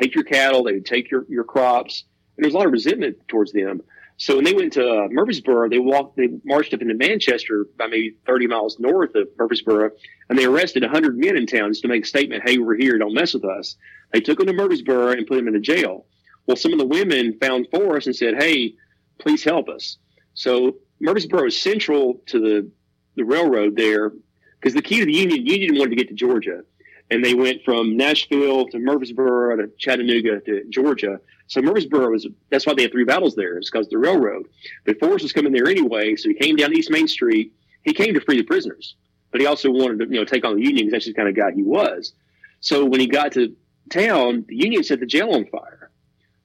take 0.00 0.14
your 0.14 0.24
cattle. 0.24 0.64
They 0.64 0.72
would 0.72 0.86
take 0.86 1.10
your, 1.10 1.24
your 1.28 1.44
crops. 1.44 2.04
And 2.36 2.44
there's 2.44 2.54
a 2.54 2.56
lot 2.56 2.66
of 2.66 2.72
resentment 2.72 3.16
towards 3.28 3.52
them. 3.52 3.82
So 4.16 4.36
when 4.36 4.44
they 4.44 4.52
went 4.52 4.74
to 4.74 4.86
uh, 4.86 5.08
Murfreesboro, 5.10 5.70
they 5.70 5.78
walked, 5.78 6.18
they 6.18 6.28
marched 6.44 6.74
up 6.74 6.82
into 6.82 6.94
Manchester, 6.94 7.66
by 7.78 7.86
maybe 7.86 8.16
30 8.26 8.48
miles 8.48 8.78
north 8.78 9.14
of 9.14 9.28
Murfreesboro, 9.38 9.92
and 10.28 10.38
they 10.38 10.44
arrested 10.44 10.82
100 10.82 11.16
men 11.16 11.38
in 11.38 11.46
town 11.46 11.70
just 11.70 11.80
to 11.82 11.88
make 11.88 12.04
a 12.04 12.06
statement, 12.06 12.42
"Hey, 12.46 12.58
we're 12.58 12.76
here. 12.76 12.98
Don't 12.98 13.14
mess 13.14 13.32
with 13.32 13.46
us." 13.46 13.76
They 14.12 14.20
took 14.20 14.36
them 14.36 14.48
to 14.48 14.52
Murfreesboro 14.52 15.12
and 15.12 15.26
put 15.26 15.36
them 15.36 15.48
in 15.48 15.56
a 15.56 15.60
jail. 15.60 16.04
Well, 16.46 16.58
some 16.58 16.74
of 16.74 16.78
the 16.78 16.86
women 16.86 17.38
found 17.40 17.68
Forrest 17.70 18.08
and 18.08 18.16
said, 18.16 18.34
"Hey, 18.34 18.74
please 19.18 19.42
help 19.42 19.70
us." 19.70 19.96
So 20.34 20.76
Murfreesboro 21.00 21.46
is 21.46 21.56
central 21.56 22.20
to 22.26 22.38
the 22.38 22.70
the 23.16 23.24
railroad 23.24 23.74
there 23.74 24.12
because 24.60 24.74
the 24.74 24.82
key 24.82 25.00
to 25.00 25.06
the 25.06 25.14
Union, 25.14 25.46
Union 25.46 25.78
wanted 25.78 25.90
to 25.90 25.96
get 25.96 26.08
to 26.08 26.14
Georgia, 26.14 26.62
and 27.10 27.24
they 27.24 27.34
went 27.34 27.62
from 27.64 27.96
Nashville 27.96 28.66
to 28.68 28.78
Murfreesboro 28.78 29.56
to 29.56 29.70
Chattanooga 29.78 30.40
to 30.40 30.64
Georgia. 30.70 31.20
So 31.48 31.60
Murfreesboro 31.60 32.10
was 32.10 32.26
that's 32.50 32.66
why 32.66 32.74
they 32.74 32.82
had 32.82 32.92
three 32.92 33.04
battles 33.04 33.34
there. 33.34 33.56
It's 33.56 33.70
because 33.70 33.88
the 33.88 33.98
railroad. 33.98 34.46
But 34.86 35.00
Forrest 35.00 35.22
was 35.22 35.32
coming 35.32 35.52
there 35.52 35.66
anyway, 35.66 36.16
so 36.16 36.28
he 36.28 36.34
came 36.34 36.56
down 36.56 36.72
East 36.72 36.90
Main 36.90 37.08
Street. 37.08 37.52
He 37.82 37.92
came 37.92 38.14
to 38.14 38.20
free 38.20 38.36
the 38.36 38.44
prisoners, 38.44 38.94
but 39.32 39.40
he 39.40 39.46
also 39.46 39.70
wanted 39.70 39.98
to 40.00 40.04
you 40.06 40.20
know 40.20 40.24
take 40.24 40.44
on 40.44 40.56
the 40.56 40.62
Union 40.62 40.86
because 40.86 40.92
that's 40.92 41.06
the 41.06 41.14
kind 41.14 41.28
of 41.28 41.34
guy 41.34 41.50
he 41.52 41.62
was. 41.62 42.12
So 42.60 42.84
when 42.84 43.00
he 43.00 43.06
got 43.06 43.32
to 43.32 43.54
town, 43.90 44.44
the 44.48 44.56
Union 44.56 44.84
set 44.84 45.00
the 45.00 45.06
jail 45.06 45.30
on 45.32 45.46
fire. 45.46 45.90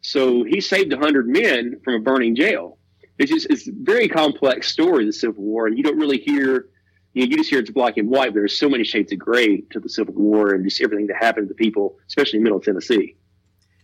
So 0.01 0.43
he 0.43 0.61
saved 0.61 0.91
100 0.91 1.27
men 1.27 1.79
from 1.83 1.95
a 1.95 1.99
burning 1.99 2.35
jail. 2.35 2.77
It's 3.17 3.31
just 3.31 3.47
it's 3.49 3.67
a 3.67 3.71
very 3.71 4.07
complex 4.07 4.69
story, 4.69 5.05
the 5.05 5.13
Civil 5.13 5.43
War, 5.43 5.67
and 5.67 5.77
you 5.77 5.83
don't 5.83 5.97
really 5.97 6.19
hear. 6.19 6.67
You, 7.15 7.27
just 7.27 7.49
hear 7.49 7.59
it's 7.59 7.71
black 7.71 7.97
and 7.97 8.09
white, 8.09 8.33
but 8.33 8.41
there's 8.41 8.59
so 8.59 8.69
many 8.69 8.83
shades 8.83 9.11
of 9.11 9.19
gray 9.19 9.61
to 9.71 9.79
the 9.79 9.89
Civil 9.89 10.13
War 10.13 10.53
and 10.53 10.63
just 10.63 10.81
everything 10.81 11.07
that 11.07 11.17
happened 11.17 11.47
to 11.47 11.53
people, 11.53 11.97
especially 12.07 12.37
in 12.37 12.43
Middle 12.43 12.59
Tennessee. 12.59 13.15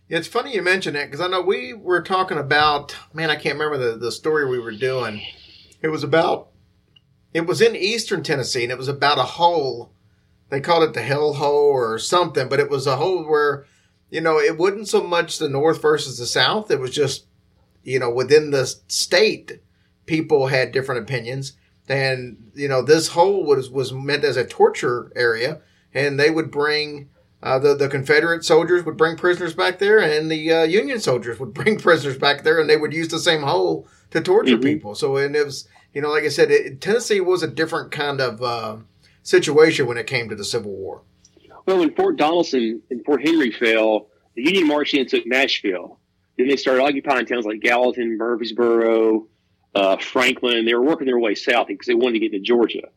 Yeah, 0.08 0.18
it's 0.18 0.28
funny 0.28 0.54
you 0.54 0.62
mention 0.62 0.94
that 0.94 1.06
because 1.06 1.20
I 1.20 1.28
know 1.28 1.40
we 1.40 1.72
were 1.72 2.02
talking 2.02 2.38
about. 2.38 2.94
Man, 3.12 3.30
I 3.30 3.36
can't 3.36 3.58
remember 3.58 3.78
the 3.78 3.98
the 3.98 4.12
story 4.12 4.46
we 4.46 4.58
were 4.58 4.72
doing. 4.72 5.22
It 5.80 5.88
was 5.88 6.04
about. 6.04 6.50
It 7.32 7.46
was 7.46 7.60
in 7.62 7.74
Eastern 7.74 8.22
Tennessee, 8.22 8.62
and 8.62 8.70
it 8.70 8.78
was 8.78 8.88
about 8.88 9.18
a 9.18 9.22
hole. 9.22 9.92
They 10.50 10.60
called 10.60 10.82
it 10.82 10.92
the 10.92 11.02
Hell 11.02 11.32
Hole 11.32 11.70
or 11.70 11.98
something, 11.98 12.48
but 12.48 12.60
it 12.60 12.68
was 12.68 12.86
a 12.86 12.96
hole 12.96 13.26
where 13.26 13.64
you 14.12 14.20
know, 14.20 14.38
it 14.38 14.58
wasn't 14.58 14.86
so 14.86 15.02
much 15.02 15.38
the 15.38 15.48
North 15.48 15.80
versus 15.80 16.18
the 16.18 16.26
South. 16.26 16.70
It 16.70 16.78
was 16.78 16.90
just, 16.90 17.24
you 17.82 17.98
know, 17.98 18.10
within 18.10 18.50
the 18.50 18.66
state, 18.86 19.62
people 20.04 20.48
had 20.48 20.70
different 20.70 21.00
opinions. 21.00 21.54
And, 21.88 22.52
you 22.54 22.68
know, 22.68 22.82
this 22.82 23.08
hole 23.08 23.44
was, 23.44 23.70
was 23.70 23.92
meant 23.92 24.24
as 24.24 24.36
a 24.36 24.44
torture 24.46 25.12
area. 25.16 25.60
And 25.92 26.18
they 26.18 26.30
would 26.30 26.50
bring, 26.50 27.10
uh, 27.42 27.58
the, 27.58 27.74
the 27.74 27.88
Confederate 27.88 28.44
soldiers 28.44 28.84
would 28.84 28.96
bring 28.96 29.16
prisoners 29.16 29.54
back 29.54 29.78
there 29.78 29.98
and 29.98 30.30
the 30.30 30.52
uh, 30.52 30.62
Union 30.62 31.00
soldiers 31.00 31.38
would 31.38 31.52
bring 31.54 31.78
prisoners 31.78 32.16
back 32.16 32.44
there 32.44 32.60
and 32.60 32.70
they 32.70 32.76
would 32.76 32.94
use 32.94 33.08
the 33.08 33.18
same 33.18 33.42
hole 33.42 33.86
to 34.10 34.20
torture 34.20 34.54
mm-hmm. 34.54 34.62
people. 34.62 34.94
So, 34.94 35.16
and 35.16 35.34
it 35.34 35.44
was, 35.44 35.68
you 35.92 36.00
know, 36.00 36.10
like 36.10 36.24
I 36.24 36.28
said, 36.28 36.50
it, 36.50 36.80
Tennessee 36.80 37.20
was 37.20 37.42
a 37.42 37.48
different 37.48 37.90
kind 37.90 38.20
of 38.20 38.42
uh, 38.42 38.76
situation 39.22 39.86
when 39.86 39.98
it 39.98 40.06
came 40.06 40.28
to 40.28 40.36
the 40.36 40.44
Civil 40.44 40.72
War. 40.72 41.02
Well, 41.66 41.78
when 41.78 41.94
Fort 41.94 42.16
Donelson 42.16 42.80
and 42.90 43.04
Fort 43.04 43.24
Henry 43.24 43.52
fell, 43.52 44.08
the 44.34 44.42
Union 44.42 44.66
marched 44.66 44.94
in 44.94 45.00
and 45.00 45.08
took 45.08 45.26
Nashville. 45.26 45.98
Then 46.36 46.48
they 46.48 46.56
started 46.56 46.82
occupying 46.82 47.26
towns 47.26 47.44
like 47.44 47.60
Gallatin, 47.60 48.16
Murfreesboro, 48.16 49.26
uh, 49.74 49.96
Franklin. 49.96 50.64
They 50.64 50.74
were 50.74 50.82
working 50.82 51.06
their 51.06 51.18
way 51.18 51.34
south 51.34 51.68
because 51.68 51.86
they 51.86 51.94
wanted 51.94 52.14
to 52.14 52.18
get 52.20 52.32
to 52.32 52.40
Georgia. 52.40 52.88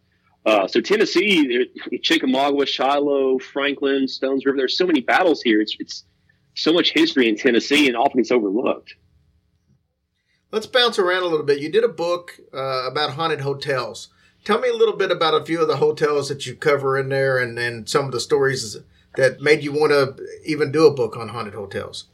Uh, 0.45 0.67
so 0.67 0.79
Tennessee, 0.79 1.69
Chickamauga, 2.03 2.65
Shiloh, 2.65 3.39
Franklin, 3.39 4.07
Stones 4.07 4.45
River. 4.45 4.57
There's 4.57 4.77
so 4.77 4.85
many 4.85 5.01
battles 5.01 5.41
here. 5.41 5.59
It's 5.59 5.75
it's 5.79 6.03
so 6.53 6.71
much 6.71 6.93
history 6.93 7.27
in 7.27 7.35
Tennessee, 7.35 7.87
and 7.87 7.97
often 7.97 8.19
it's 8.19 8.31
overlooked. 8.31 8.95
Let's 10.51 10.67
bounce 10.67 10.99
around 10.99 11.23
a 11.23 11.27
little 11.27 11.45
bit. 11.45 11.59
You 11.59 11.69
did 11.69 11.83
a 11.83 11.89
book 11.89 12.39
uh, 12.53 12.87
about 12.87 13.11
haunted 13.11 13.41
hotels. 13.41 14.09
Tell 14.43 14.59
me 14.59 14.69
a 14.69 14.75
little 14.75 14.95
bit 14.95 15.11
about 15.11 15.33
a 15.33 15.43
few 15.43 15.59
of 15.61 15.67
the 15.67 15.77
hotels 15.77 16.29
that 16.29 16.45
you 16.45 16.55
cover 16.55 16.97
in 16.97 17.09
there, 17.09 17.39
and, 17.39 17.57
and 17.57 17.89
some 17.89 18.05
of 18.05 18.11
the 18.11 18.19
stories 18.19 18.77
that 19.15 19.41
made 19.41 19.63
you 19.63 19.71
want 19.71 19.91
to 19.91 20.15
even 20.45 20.71
do 20.71 20.85
a 20.85 20.93
book 20.93 21.17
on 21.17 21.29
haunted 21.29 21.53
hotels? 21.53 22.05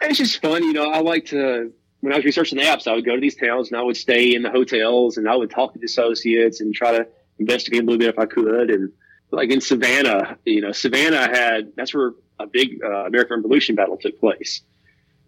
It's 0.00 0.18
just 0.18 0.40
fun, 0.40 0.62
you 0.62 0.72
know. 0.72 0.90
I 0.90 1.00
like 1.00 1.26
to 1.26 1.72
when 2.02 2.12
I 2.12 2.16
was 2.16 2.24
researching 2.24 2.58
the 2.58 2.64
apps, 2.64 2.88
I 2.88 2.94
would 2.94 3.04
go 3.04 3.14
to 3.14 3.20
these 3.20 3.36
towns 3.36 3.70
and 3.70 3.78
I 3.78 3.82
would 3.82 3.96
stay 3.96 4.34
in 4.34 4.42
the 4.42 4.50
hotels 4.50 5.16
and 5.16 5.28
I 5.28 5.36
would 5.36 5.50
talk 5.50 5.72
to 5.72 5.78
the 5.78 5.86
associates 5.86 6.60
and 6.60 6.74
try 6.74 6.90
to 6.90 7.06
investigate 7.38 7.80
a 7.80 7.84
little 7.84 7.98
bit 7.98 8.08
if 8.08 8.18
I 8.18 8.26
could. 8.26 8.70
And 8.70 8.92
like 9.30 9.50
in 9.50 9.60
Savannah, 9.60 10.36
you 10.44 10.60
know, 10.60 10.72
Savannah 10.72 11.28
had 11.28 11.72
that's 11.76 11.94
where 11.94 12.12
a 12.40 12.46
big 12.48 12.82
uh, 12.84 13.04
American 13.04 13.36
Revolution 13.36 13.76
battle 13.76 13.96
took 13.96 14.18
place. 14.18 14.62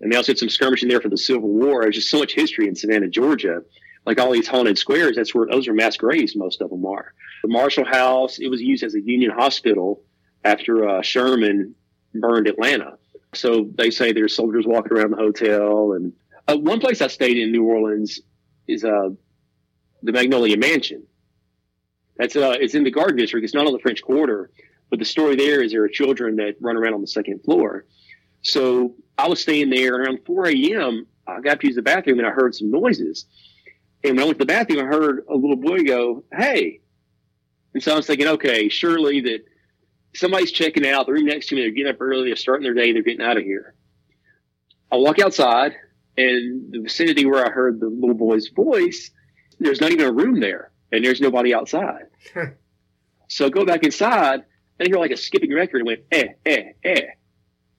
And 0.00 0.12
they 0.12 0.16
also 0.16 0.32
had 0.32 0.38
some 0.38 0.48
skirmishing 0.48 0.88
there 0.88 1.00
for 1.00 1.08
the 1.08 1.16
Civil 1.16 1.48
War. 1.48 1.82
There's 1.82 1.94
just 1.94 2.10
so 2.10 2.18
much 2.18 2.34
history 2.34 2.66
in 2.66 2.74
Savannah, 2.74 3.08
Georgia. 3.08 3.62
Like 4.04 4.18
all 4.18 4.32
these 4.32 4.48
haunted 4.48 4.76
squares, 4.76 5.14
that's 5.14 5.32
where 5.32 5.46
those 5.46 5.68
are 5.68 5.72
mass 5.72 5.96
graves, 5.96 6.34
most 6.34 6.60
of 6.60 6.70
them 6.70 6.84
are. 6.84 7.14
The 7.42 7.48
Marshall 7.48 7.86
House, 7.86 8.40
it 8.40 8.48
was 8.48 8.60
used 8.60 8.82
as 8.82 8.96
a 8.96 9.00
Union 9.00 9.30
hospital 9.30 10.02
after 10.44 10.88
uh, 10.88 11.02
Sherman 11.02 11.76
burned 12.12 12.48
Atlanta. 12.48 12.98
So 13.32 13.70
they 13.76 13.90
say 13.90 14.12
there's 14.12 14.34
soldiers 14.34 14.66
walking 14.66 14.92
around 14.92 15.12
the 15.12 15.16
hotel. 15.16 15.92
And 15.92 16.12
uh, 16.48 16.56
one 16.56 16.80
place 16.80 17.00
I 17.00 17.08
stayed 17.08 17.38
in 17.38 17.52
New 17.52 17.64
Orleans 17.64 18.20
is 18.66 18.84
uh, 18.84 19.10
the 20.02 20.12
Magnolia 20.12 20.56
Mansion. 20.56 21.04
That's 22.16 22.36
uh, 22.36 22.56
it's 22.60 22.74
in 22.74 22.84
the 22.84 22.90
Garden 22.90 23.16
District. 23.16 23.44
It's 23.44 23.54
not 23.54 23.66
on 23.66 23.72
the 23.72 23.78
French 23.78 24.02
Quarter, 24.02 24.50
but 24.90 24.98
the 24.98 25.04
story 25.04 25.36
there 25.36 25.62
is 25.62 25.72
there 25.72 25.82
are 25.82 25.88
children 25.88 26.36
that 26.36 26.56
run 26.60 26.76
around 26.76 26.94
on 26.94 27.00
the 27.00 27.06
second 27.06 27.42
floor. 27.42 27.86
So 28.42 28.94
I 29.18 29.28
was 29.28 29.40
staying 29.40 29.70
there, 29.70 29.96
around 29.96 30.20
4 30.26 30.48
a.m., 30.48 31.06
I 31.26 31.40
got 31.40 31.60
to 31.60 31.66
use 31.66 31.76
the 31.76 31.82
bathroom, 31.82 32.18
and 32.18 32.28
I 32.28 32.30
heard 32.30 32.54
some 32.54 32.70
noises. 32.70 33.24
And 34.04 34.16
when 34.16 34.20
I 34.20 34.24
went 34.26 34.38
to 34.38 34.44
the 34.44 34.52
bathroom, 34.52 34.80
I 34.80 34.84
heard 34.84 35.24
a 35.30 35.34
little 35.34 35.56
boy 35.56 35.82
go, 35.82 36.24
"Hey!" 36.32 36.80
And 37.72 37.82
so 37.82 37.92
I 37.92 37.96
was 37.96 38.06
thinking, 38.06 38.28
okay, 38.28 38.68
surely 38.68 39.20
that 39.22 39.44
somebody's 40.14 40.52
checking 40.52 40.86
out. 40.86 41.06
They're 41.06 41.20
next 41.22 41.48
to 41.48 41.56
me. 41.56 41.62
They're 41.62 41.70
getting 41.70 41.92
up 41.92 42.00
early. 42.00 42.28
They're 42.28 42.36
starting 42.36 42.62
their 42.62 42.74
day. 42.74 42.92
They're 42.92 43.02
getting 43.02 43.24
out 43.24 43.36
of 43.36 43.42
here. 43.42 43.74
I 44.92 44.96
walk 44.96 45.18
outside, 45.18 45.74
and 46.16 46.72
the 46.72 46.80
vicinity 46.80 47.26
where 47.26 47.44
I 47.46 47.50
heard 47.50 47.80
the 47.80 47.88
little 47.88 48.14
boy's 48.14 48.48
voice, 48.48 49.10
there's 49.58 49.80
not 49.80 49.92
even 49.92 50.06
a 50.06 50.12
room 50.12 50.40
there, 50.40 50.72
and 50.92 51.04
there's 51.04 51.20
nobody 51.20 51.54
outside. 51.54 52.04
so 53.28 53.46
I 53.46 53.48
go 53.50 53.64
back 53.64 53.82
inside, 53.82 54.44
and 54.78 54.86
I 54.86 54.88
hear 54.88 54.98
like 54.98 55.10
a 55.10 55.16
skipping 55.16 55.52
record. 55.52 55.78
and 55.78 55.86
went 55.86 56.00
eh 56.12 56.28
eh 56.46 56.72
eh, 56.84 57.06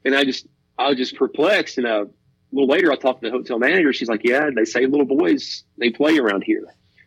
and 0.04 0.16
I 0.16 0.24
just 0.24 0.48
I 0.78 0.90
was 0.90 0.98
just 0.98 1.16
perplexed. 1.16 1.78
And 1.78 1.88
a 1.88 2.08
little 2.52 2.68
later, 2.68 2.92
I 2.92 2.96
talked 2.96 3.22
to 3.24 3.30
the 3.30 3.36
hotel 3.36 3.60
manager. 3.60 3.94
She's 3.94 4.10
like, 4.10 4.22
"Yeah, 4.24 4.50
they 4.56 4.66
say 4.66 4.86
little 4.86 5.06
boys 5.06 5.64
they 5.78 5.90
play 5.90 6.18
around 6.18 6.44
here." 6.44 6.66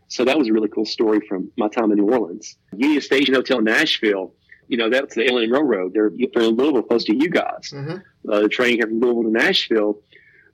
So 0.09 0.25
that 0.25 0.39
was 0.39 0.49
a 0.49 0.53
really 0.53 0.69
cool 0.69 0.87
story 0.87 1.21
from 1.29 1.51
my 1.59 1.69
time 1.69 1.93
in 1.93 1.99
New 1.99 2.11
Orleans. 2.11 2.57
Union 2.75 3.03
Station 3.03 3.35
Hotel, 3.35 3.61
Nashville 3.61 4.33
you 4.69 4.77
know, 4.77 4.91
that's 4.91 5.15
the 5.15 5.27
L&N 5.27 5.51
Railroad. 5.51 5.95
They're, 5.95 6.11
they're 6.11 6.43
in 6.43 6.57
Louisville, 6.57 6.83
close 6.83 7.05
to 7.05 7.17
you 7.17 7.31
guys. 7.31 7.73
Mm-hmm. 7.73 8.31
Uh, 8.31 8.41
the 8.41 8.49
train 8.49 8.75
here 8.75 8.87
from 8.87 9.01
Louisville 9.01 9.25
to 9.25 9.31
Nashville. 9.31 10.01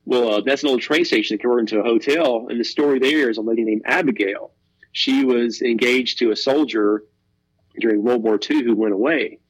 Well, 0.06 0.34
uh, 0.34 0.40
that's 0.42 0.62
an 0.62 0.68
old 0.68 0.82
train 0.82 1.04
station 1.04 1.36
that 1.36 1.40
converted 1.40 1.72
into 1.72 1.80
a 1.80 1.88
hotel. 1.88 2.46
And 2.48 2.60
the 2.60 2.64
story 2.64 2.98
there 2.98 3.30
is 3.30 3.38
a 3.38 3.42
lady 3.42 3.64
named 3.64 3.82
Abigail. 3.86 4.52
She 4.92 5.24
was 5.24 5.62
engaged 5.62 6.18
to 6.18 6.30
a 6.30 6.36
soldier 6.36 7.04
during 7.80 8.02
World 8.02 8.22
War 8.22 8.38
II 8.38 8.64
who 8.64 8.76
went 8.76 8.94
away. 8.94 9.40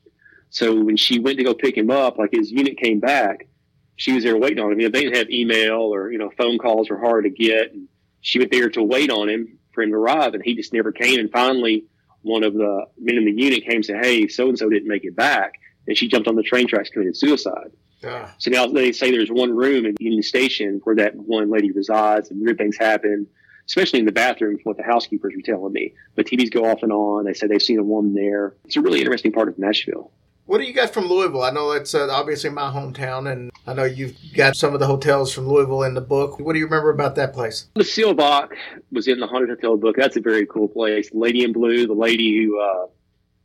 So 0.50 0.80
when 0.82 0.96
she 0.96 1.18
went 1.18 1.38
to 1.38 1.44
go 1.44 1.54
pick 1.54 1.76
him 1.76 1.90
up, 1.90 2.16
like 2.16 2.30
his 2.32 2.50
unit 2.50 2.78
came 2.78 3.00
back, 3.00 3.48
she 3.96 4.12
was 4.12 4.24
there 4.24 4.36
waiting 4.36 4.60
on 4.60 4.72
him. 4.72 4.80
You 4.80 4.88
know, 4.88 4.92
they 4.92 5.02
didn't 5.02 5.16
have 5.16 5.30
email 5.30 5.94
or, 5.94 6.10
you 6.10 6.18
know, 6.18 6.30
phone 6.38 6.58
calls 6.58 6.88
were 6.88 6.98
hard 6.98 7.24
to 7.24 7.30
get. 7.30 7.72
And 7.72 7.88
she 8.20 8.38
went 8.38 8.52
there 8.52 8.70
to 8.70 8.82
wait 8.82 9.10
on 9.10 9.28
him 9.28 9.58
for 9.72 9.82
him 9.82 9.90
to 9.90 9.96
arrive. 9.96 10.34
And 10.34 10.42
he 10.44 10.54
just 10.54 10.72
never 10.72 10.92
came. 10.92 11.18
And 11.18 11.30
finally, 11.30 11.86
one 12.22 12.44
of 12.44 12.54
the 12.54 12.86
men 12.98 13.16
in 13.16 13.24
the 13.24 13.32
unit 13.32 13.64
came 13.64 13.76
and 13.76 13.84
said, 13.84 14.04
Hey, 14.04 14.28
so 14.28 14.48
and 14.48 14.58
so 14.58 14.68
didn't 14.70 14.88
make 14.88 15.04
it 15.04 15.16
back. 15.16 15.54
And 15.86 15.96
she 15.96 16.08
jumped 16.08 16.28
on 16.28 16.36
the 16.36 16.42
train 16.42 16.66
tracks, 16.66 16.88
committed 16.88 17.16
suicide. 17.16 17.70
Yeah. 18.04 18.30
So 18.38 18.50
now 18.50 18.66
they 18.66 18.92
say 18.92 19.10
there's 19.10 19.30
one 19.30 19.54
room 19.54 19.86
in 19.86 19.94
Union 19.98 20.22
Station 20.22 20.80
where 20.84 20.96
that 20.96 21.16
one 21.16 21.50
lady 21.50 21.70
resides 21.72 22.30
and 22.30 22.40
weird 22.40 22.58
things 22.58 22.76
happen, 22.76 23.26
especially 23.66 24.00
in 24.00 24.04
the 24.04 24.12
bathroom, 24.12 24.56
from 24.56 24.70
what 24.70 24.76
the 24.76 24.82
housekeepers 24.82 25.32
were 25.34 25.42
telling 25.42 25.72
me. 25.72 25.94
But 26.14 26.26
TVs 26.26 26.52
go 26.52 26.64
off 26.64 26.82
and 26.82 26.92
on. 26.92 27.24
They 27.24 27.34
say 27.34 27.46
they've 27.46 27.62
seen 27.62 27.78
a 27.78 27.84
woman 27.84 28.14
there. 28.14 28.54
It's 28.64 28.76
a 28.76 28.80
really 28.80 29.00
interesting 29.00 29.32
part 29.32 29.48
of 29.48 29.58
Nashville. 29.58 30.10
What 30.46 30.58
do 30.58 30.64
you 30.64 30.74
got 30.74 30.92
from 30.92 31.06
Louisville? 31.06 31.42
I 31.42 31.50
know 31.50 31.70
it's 31.72 31.94
uh, 31.94 32.06
obviously 32.10 32.50
my 32.50 32.70
hometown, 32.70 33.32
and 33.32 33.50
I 33.66 33.72
know 33.72 33.84
you've 33.84 34.14
got 34.34 34.56
some 34.56 34.74
of 34.74 34.80
the 34.80 34.86
hotels 34.86 35.32
from 35.32 35.48
Louisville 35.48 35.84
in 35.84 35.94
the 35.94 36.02
book. 36.02 36.38
What 36.38 36.52
do 36.52 36.58
you 36.58 36.66
remember 36.66 36.90
about 36.90 37.14
that 37.14 37.32
place? 37.32 37.66
The 37.76 37.82
Seelbach 37.82 38.50
was 38.92 39.08
in 39.08 39.20
the 39.20 39.26
Haunted 39.26 39.48
Hotel 39.48 39.78
book. 39.78 39.96
That's 39.96 40.16
a 40.16 40.20
very 40.20 40.44
cool 40.44 40.68
place. 40.68 41.08
The 41.08 41.16
Lady 41.16 41.44
in 41.44 41.54
Blue, 41.54 41.86
the 41.86 41.94
lady 41.94 42.36
who, 42.36 42.60
uh, 42.60 42.84
I 42.84 42.88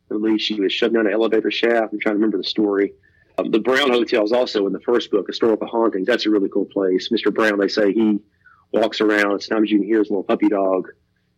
believe 0.09 0.41
she 0.41 0.59
was 0.59 0.73
shoved 0.73 0.93
down 0.93 1.07
an 1.07 1.13
elevator 1.13 1.51
shaft. 1.51 1.93
I'm 1.93 2.01
trying 2.01 2.15
to 2.15 2.17
remember 2.17 2.37
the 2.37 2.43
story. 2.43 2.91
Um, 3.39 3.51
the 3.51 3.59
Brown 3.59 3.91
Hotel 3.91 4.23
is 4.23 4.31
also 4.31 4.67
in 4.67 4.73
the 4.73 4.79
first 4.81 5.11
book, 5.11 5.27
Historical 5.27 5.67
Hauntings. 5.67 6.07
That's 6.07 6.25
a 6.25 6.29
really 6.29 6.49
cool 6.49 6.65
place. 6.65 7.09
Mr. 7.09 7.33
Brown, 7.33 7.59
they 7.59 7.67
say 7.67 7.93
he 7.93 8.19
walks 8.71 9.01
around. 9.01 9.41
Sometimes 9.41 9.71
you 9.71 9.79
can 9.79 9.87
hear 9.87 9.99
his 9.99 10.09
little 10.09 10.23
puppy 10.23 10.49
dog 10.49 10.89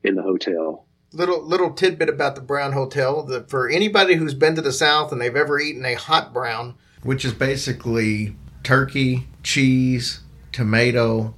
in 0.03 0.15
the 0.15 0.23
hotel 0.23 0.87
little 1.13 1.43
little 1.43 1.71
tidbit 1.73 2.09
about 2.09 2.35
the 2.35 2.41
Brown 2.41 2.71
Hotel. 2.73 3.23
The, 3.23 3.43
for 3.43 3.69
anybody 3.69 4.15
who's 4.15 4.33
been 4.33 4.55
to 4.55 4.61
the 4.61 4.71
South 4.71 5.11
and 5.11 5.21
they've 5.21 5.35
ever 5.35 5.59
eaten 5.59 5.85
a 5.85 5.95
hot 5.95 6.33
brown, 6.33 6.75
which 7.03 7.25
is 7.25 7.33
basically 7.33 8.35
turkey, 8.63 9.27
cheese, 9.43 10.21
tomato, 10.51 11.33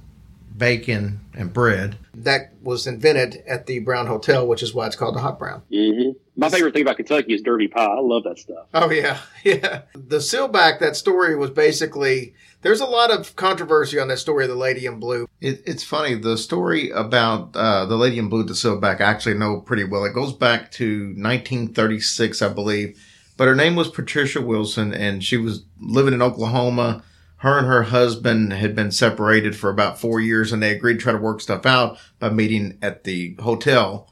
bacon, 0.56 1.20
and 1.34 1.52
bread, 1.52 1.96
that 2.14 2.52
was 2.62 2.86
invented 2.86 3.42
at 3.46 3.66
the 3.66 3.80
Brown 3.80 4.06
Hotel, 4.06 4.46
which 4.46 4.62
is 4.62 4.74
why 4.74 4.86
it's 4.86 4.96
called 4.96 5.16
the 5.16 5.20
hot 5.20 5.38
brown. 5.38 5.62
Mm-hmm. 5.72 6.18
My 6.36 6.48
favorite 6.48 6.74
thing 6.74 6.82
about 6.82 6.96
Kentucky 6.96 7.32
is 7.32 7.42
Derby 7.42 7.68
pie. 7.68 7.84
I 7.84 8.00
love 8.00 8.24
that 8.24 8.38
stuff. 8.38 8.66
Oh 8.74 8.90
yeah, 8.90 9.18
yeah. 9.44 9.82
The 9.94 10.18
Seelbach, 10.18 10.80
that 10.80 10.96
story 10.96 11.36
was 11.36 11.50
basically 11.50 12.34
there's 12.62 12.80
a 12.80 12.86
lot 12.86 13.10
of 13.10 13.36
controversy 13.36 13.98
on 13.98 14.08
that 14.08 14.18
story 14.18 14.44
of 14.44 14.50
the 14.50 14.56
Lady 14.56 14.86
in 14.86 14.98
Blue. 14.98 15.28
It, 15.40 15.62
it's 15.66 15.84
funny. 15.84 16.14
The 16.14 16.38
story 16.38 16.90
about 16.90 17.54
uh, 17.54 17.84
the 17.84 17.96
Lady 17.96 18.18
in 18.18 18.28
Blue, 18.28 18.42
the 18.42 18.54
Seelbach, 18.54 19.00
I 19.00 19.04
actually 19.04 19.34
know 19.34 19.60
pretty 19.60 19.84
well. 19.84 20.04
It 20.04 20.14
goes 20.14 20.32
back 20.32 20.72
to 20.72 21.08
1936, 21.08 22.42
I 22.42 22.48
believe. 22.48 22.98
But 23.36 23.48
her 23.48 23.54
name 23.54 23.76
was 23.76 23.88
Patricia 23.90 24.40
Wilson, 24.40 24.94
and 24.94 25.22
she 25.22 25.36
was 25.36 25.64
living 25.78 26.14
in 26.14 26.22
Oklahoma. 26.22 27.02
Her 27.38 27.58
and 27.58 27.66
her 27.66 27.82
husband 27.82 28.54
had 28.54 28.74
been 28.74 28.90
separated 28.90 29.54
for 29.54 29.68
about 29.68 30.00
four 30.00 30.20
years, 30.20 30.50
and 30.50 30.62
they 30.62 30.70
agreed 30.70 30.94
to 30.94 31.00
try 31.00 31.12
to 31.12 31.18
work 31.18 31.42
stuff 31.42 31.66
out 31.66 31.98
by 32.18 32.30
meeting 32.30 32.78
at 32.80 33.04
the 33.04 33.36
hotel. 33.40 34.08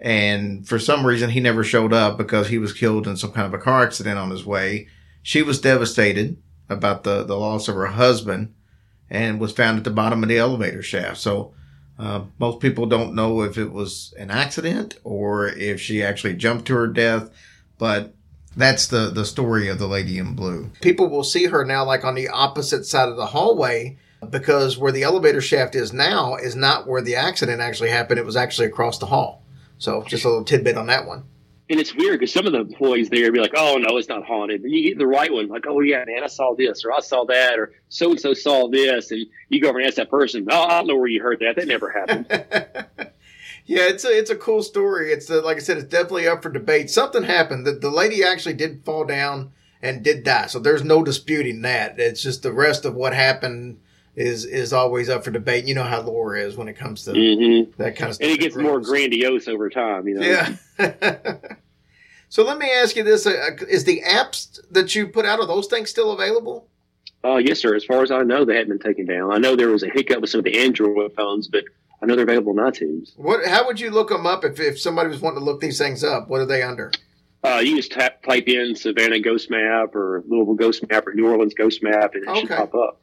And 0.00 0.66
for 0.66 0.78
some 0.78 1.06
reason, 1.06 1.30
he 1.30 1.40
never 1.40 1.62
showed 1.62 1.92
up 1.92 2.16
because 2.16 2.48
he 2.48 2.58
was 2.58 2.72
killed 2.72 3.06
in 3.06 3.16
some 3.16 3.32
kind 3.32 3.46
of 3.46 3.54
a 3.54 3.62
car 3.62 3.82
accident 3.82 4.18
on 4.18 4.30
his 4.30 4.46
way. 4.46 4.88
She 5.22 5.42
was 5.42 5.60
devastated 5.60 6.38
about 6.68 7.04
the, 7.04 7.22
the 7.22 7.36
loss 7.36 7.68
of 7.68 7.74
her 7.74 7.86
husband 7.86 8.54
and 9.10 9.40
was 9.40 9.52
found 9.52 9.76
at 9.76 9.84
the 9.84 9.90
bottom 9.90 10.22
of 10.22 10.28
the 10.28 10.38
elevator 10.38 10.82
shaft. 10.82 11.18
So, 11.18 11.52
uh, 11.98 12.22
most 12.38 12.60
people 12.60 12.86
don't 12.86 13.14
know 13.14 13.42
if 13.42 13.58
it 13.58 13.72
was 13.72 14.14
an 14.18 14.30
accident 14.30 14.98
or 15.04 15.48
if 15.48 15.80
she 15.82 16.02
actually 16.02 16.34
jumped 16.34 16.66
to 16.66 16.74
her 16.74 16.86
death, 16.86 17.28
but 17.76 18.14
that's 18.56 18.86
the, 18.86 19.10
the 19.10 19.26
story 19.26 19.68
of 19.68 19.78
the 19.78 19.86
lady 19.86 20.16
in 20.16 20.34
blue. 20.34 20.70
People 20.80 21.10
will 21.10 21.24
see 21.24 21.46
her 21.46 21.62
now 21.62 21.84
like 21.84 22.04
on 22.04 22.14
the 22.14 22.28
opposite 22.28 22.86
side 22.86 23.10
of 23.10 23.16
the 23.16 23.26
hallway 23.26 23.98
because 24.30 24.78
where 24.78 24.92
the 24.92 25.02
elevator 25.02 25.42
shaft 25.42 25.74
is 25.74 25.92
now 25.92 26.36
is 26.36 26.56
not 26.56 26.86
where 26.86 27.02
the 27.02 27.16
accident 27.16 27.60
actually 27.60 27.90
happened. 27.90 28.18
It 28.18 28.26
was 28.26 28.36
actually 28.36 28.68
across 28.68 28.98
the 28.98 29.06
hall. 29.06 29.39
So 29.80 30.04
just 30.04 30.24
a 30.24 30.28
little 30.28 30.44
tidbit 30.44 30.76
on 30.78 30.86
that 30.86 31.06
one 31.06 31.24
and 31.70 31.78
it's 31.78 31.94
weird 31.94 32.18
because 32.18 32.34
some 32.34 32.46
of 32.46 32.52
the 32.52 32.58
employees 32.58 33.08
there 33.08 33.30
be 33.30 33.38
like, 33.38 33.54
"Oh 33.56 33.78
no, 33.78 33.96
it's 33.96 34.08
not 34.08 34.24
haunted," 34.26 34.62
and 34.62 34.72
you 34.72 34.82
get 34.82 34.98
the 34.98 35.06
right 35.06 35.32
one, 35.32 35.46
like, 35.46 35.66
"Oh 35.68 35.80
yeah, 35.80 36.04
man, 36.04 36.24
I 36.24 36.26
saw 36.26 36.54
this, 36.54 36.84
or 36.84 36.92
I 36.92 36.98
saw 36.98 37.24
that, 37.26 37.58
or 37.58 37.72
so 37.88 38.10
and 38.10 38.20
so 38.20 38.34
saw 38.34 38.68
this," 38.68 39.12
and 39.12 39.24
you 39.48 39.60
go 39.60 39.68
over 39.68 39.78
and 39.78 39.86
ask 39.86 39.96
that 39.96 40.10
person, 40.10 40.46
"Oh, 40.50 40.62
I 40.64 40.78
don't 40.78 40.88
know 40.88 40.96
where 40.96 41.06
you 41.06 41.22
heard 41.22 41.38
that. 41.40 41.54
That 41.54 41.68
never 41.68 41.90
happened." 41.90 42.26
yeah, 43.66 43.86
it's 43.86 44.04
a 44.04 44.18
it's 44.18 44.30
a 44.30 44.36
cool 44.36 44.64
story. 44.64 45.12
It's 45.12 45.30
a, 45.30 45.40
like 45.40 45.58
I 45.58 45.60
said, 45.60 45.78
it's 45.78 45.88
definitely 45.88 46.26
up 46.26 46.42
for 46.42 46.50
debate. 46.50 46.90
Something 46.90 47.22
happened. 47.22 47.64
The 47.64 47.72
the 47.72 47.90
lady 47.90 48.24
actually 48.24 48.54
did 48.54 48.84
fall 48.84 49.04
down 49.04 49.52
and 49.80 50.02
did 50.02 50.24
die, 50.24 50.46
so 50.46 50.58
there's 50.58 50.82
no 50.82 51.04
disputing 51.04 51.62
that. 51.62 52.00
It's 52.00 52.22
just 52.22 52.42
the 52.42 52.52
rest 52.52 52.84
of 52.84 52.96
what 52.96 53.14
happened 53.14 53.78
is 54.20 54.44
is 54.44 54.72
always 54.72 55.08
up 55.08 55.24
for 55.24 55.30
debate. 55.30 55.64
You 55.64 55.74
know 55.74 55.82
how 55.82 56.02
lore 56.02 56.36
is 56.36 56.56
when 56.56 56.68
it 56.68 56.74
comes 56.74 57.04
to 57.04 57.12
mm-hmm. 57.12 57.70
that 57.82 57.96
kind 57.96 58.10
of 58.10 58.16
stuff. 58.16 58.28
And 58.28 58.36
it 58.36 58.40
gets 58.40 58.54
more 58.54 58.78
grandiose 58.80 59.48
over 59.48 59.70
time, 59.70 60.06
you 60.06 60.14
know. 60.14 60.26
Yeah. 60.78 61.36
so 62.28 62.44
let 62.44 62.58
me 62.58 62.70
ask 62.70 62.96
you 62.96 63.02
this: 63.02 63.26
uh, 63.26 63.30
uh, 63.30 63.64
Is 63.68 63.84
the 63.84 64.02
apps 64.06 64.60
that 64.70 64.94
you 64.94 65.08
put 65.08 65.24
out 65.24 65.40
are 65.40 65.46
those 65.46 65.66
things 65.68 65.88
still 65.88 66.12
available? 66.12 66.68
Uh, 67.24 67.36
yes, 67.36 67.60
sir. 67.60 67.74
As 67.74 67.84
far 67.84 68.02
as 68.02 68.10
I 68.10 68.22
know, 68.22 68.44
they 68.44 68.56
haven't 68.56 68.78
been 68.78 68.78
taken 68.78 69.06
down. 69.06 69.32
I 69.32 69.38
know 69.38 69.56
there 69.56 69.68
was 69.68 69.82
a 69.82 69.90
hiccup 69.90 70.20
with 70.20 70.30
some 70.30 70.40
of 70.40 70.44
the 70.44 70.58
Android 70.58 71.14
phones, 71.14 71.48
but 71.48 71.64
I 72.02 72.06
know 72.06 72.14
they're 72.14 72.24
available 72.24 72.58
on 72.58 72.72
iTunes. 72.72 73.16
What? 73.16 73.46
How 73.46 73.66
would 73.66 73.80
you 73.80 73.90
look 73.90 74.10
them 74.10 74.26
up 74.26 74.44
if, 74.44 74.60
if 74.60 74.78
somebody 74.78 75.08
was 75.08 75.20
wanting 75.20 75.40
to 75.40 75.44
look 75.44 75.60
these 75.60 75.78
things 75.78 76.04
up? 76.04 76.28
What 76.28 76.40
are 76.40 76.46
they 76.46 76.62
under? 76.62 76.92
Uh, 77.42 77.62
you 77.64 77.74
just 77.76 77.92
tap, 77.92 78.22
type 78.22 78.48
in 78.48 78.76
Savannah 78.76 79.18
Ghost 79.18 79.50
Map 79.50 79.94
or 79.94 80.22
Louisville 80.28 80.54
Ghost 80.54 80.86
Map 80.90 81.06
or 81.06 81.14
New 81.14 81.26
Orleans 81.26 81.54
Ghost 81.54 81.82
Map, 81.82 82.14
and 82.14 82.24
it 82.24 82.28
okay. 82.28 82.40
should 82.40 82.50
pop 82.50 82.74
up 82.74 83.00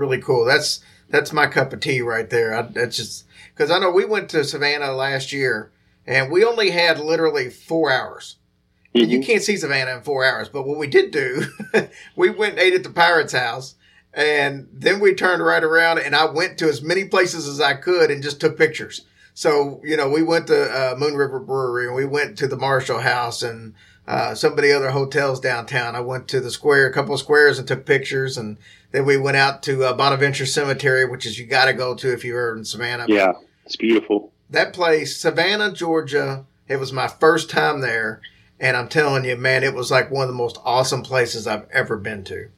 really 0.00 0.20
cool. 0.20 0.44
That's 0.44 0.80
that's 1.08 1.32
my 1.32 1.46
cup 1.46 1.72
of 1.72 1.80
tea 1.80 2.00
right 2.00 2.28
there. 2.28 2.56
I, 2.56 2.62
that's 2.62 2.96
just 2.96 3.26
because 3.54 3.70
I 3.70 3.78
know 3.78 3.90
we 3.90 4.04
went 4.04 4.28
to 4.30 4.42
Savannah 4.42 4.92
last 4.92 5.32
year 5.32 5.70
and 6.06 6.32
we 6.32 6.44
only 6.44 6.70
had 6.70 6.98
literally 6.98 7.50
four 7.50 7.92
hours. 7.92 8.36
Mm-hmm. 8.94 9.02
And 9.02 9.12
you 9.12 9.22
can't 9.22 9.42
see 9.42 9.56
Savannah 9.56 9.96
in 9.96 10.02
four 10.02 10.24
hours, 10.24 10.48
but 10.48 10.66
what 10.66 10.78
we 10.78 10.88
did 10.88 11.12
do, 11.12 11.44
we 12.16 12.30
went 12.30 12.54
and 12.54 12.62
ate 12.62 12.74
at 12.74 12.82
the 12.82 12.90
Pirates 12.90 13.32
House, 13.32 13.76
and 14.12 14.66
then 14.72 14.98
we 14.98 15.14
turned 15.14 15.44
right 15.44 15.62
around 15.62 15.98
and 15.98 16.16
I 16.16 16.24
went 16.24 16.58
to 16.58 16.68
as 16.68 16.82
many 16.82 17.04
places 17.04 17.46
as 17.46 17.60
I 17.60 17.74
could 17.74 18.10
and 18.10 18.22
just 18.22 18.40
took 18.40 18.58
pictures. 18.58 19.02
So 19.34 19.80
you 19.84 19.96
know, 19.96 20.08
we 20.08 20.22
went 20.22 20.48
to 20.48 20.70
uh, 20.70 20.96
Moon 20.96 21.14
River 21.14 21.38
Brewery 21.38 21.86
and 21.86 21.94
we 21.94 22.06
went 22.06 22.38
to 22.38 22.48
the 22.48 22.56
Marshall 22.56 23.00
House 23.00 23.42
and 23.42 23.74
uh, 24.08 24.34
some 24.34 24.52
of 24.52 24.58
the 24.58 24.72
other 24.72 24.90
hotels 24.90 25.38
downtown. 25.38 25.94
I 25.94 26.00
went 26.00 26.26
to 26.28 26.40
the 26.40 26.50
square, 26.50 26.86
a 26.86 26.92
couple 26.92 27.14
of 27.14 27.20
squares, 27.20 27.60
and 27.60 27.68
took 27.68 27.86
pictures 27.86 28.36
and 28.36 28.58
then 28.92 29.04
we 29.06 29.16
went 29.16 29.36
out 29.36 29.62
to 29.64 29.84
uh, 29.84 29.92
Bonaventure 29.92 30.46
Cemetery, 30.46 31.04
which 31.04 31.24
is 31.26 31.38
you 31.38 31.46
got 31.46 31.66
to 31.66 31.72
go 31.72 31.94
to 31.94 32.12
if 32.12 32.24
you're 32.24 32.56
in 32.56 32.64
Savannah. 32.64 33.06
Yeah, 33.08 33.32
it's 33.64 33.76
beautiful. 33.76 34.32
That 34.50 34.72
place, 34.72 35.16
Savannah, 35.16 35.72
Georgia. 35.72 36.44
It 36.68 36.78
was 36.78 36.92
my 36.92 37.08
first 37.08 37.50
time 37.50 37.80
there, 37.80 38.20
And 38.60 38.76
I'm 38.76 38.88
telling 38.88 39.24
you, 39.24 39.36
man, 39.36 39.64
it 39.64 39.74
was 39.74 39.90
like 39.90 40.10
one 40.10 40.22
of 40.22 40.28
the 40.28 40.34
most 40.34 40.58
awesome 40.64 41.02
places 41.02 41.46
I've 41.46 41.68
ever 41.70 41.96
been 41.96 42.22
to. 42.24 42.48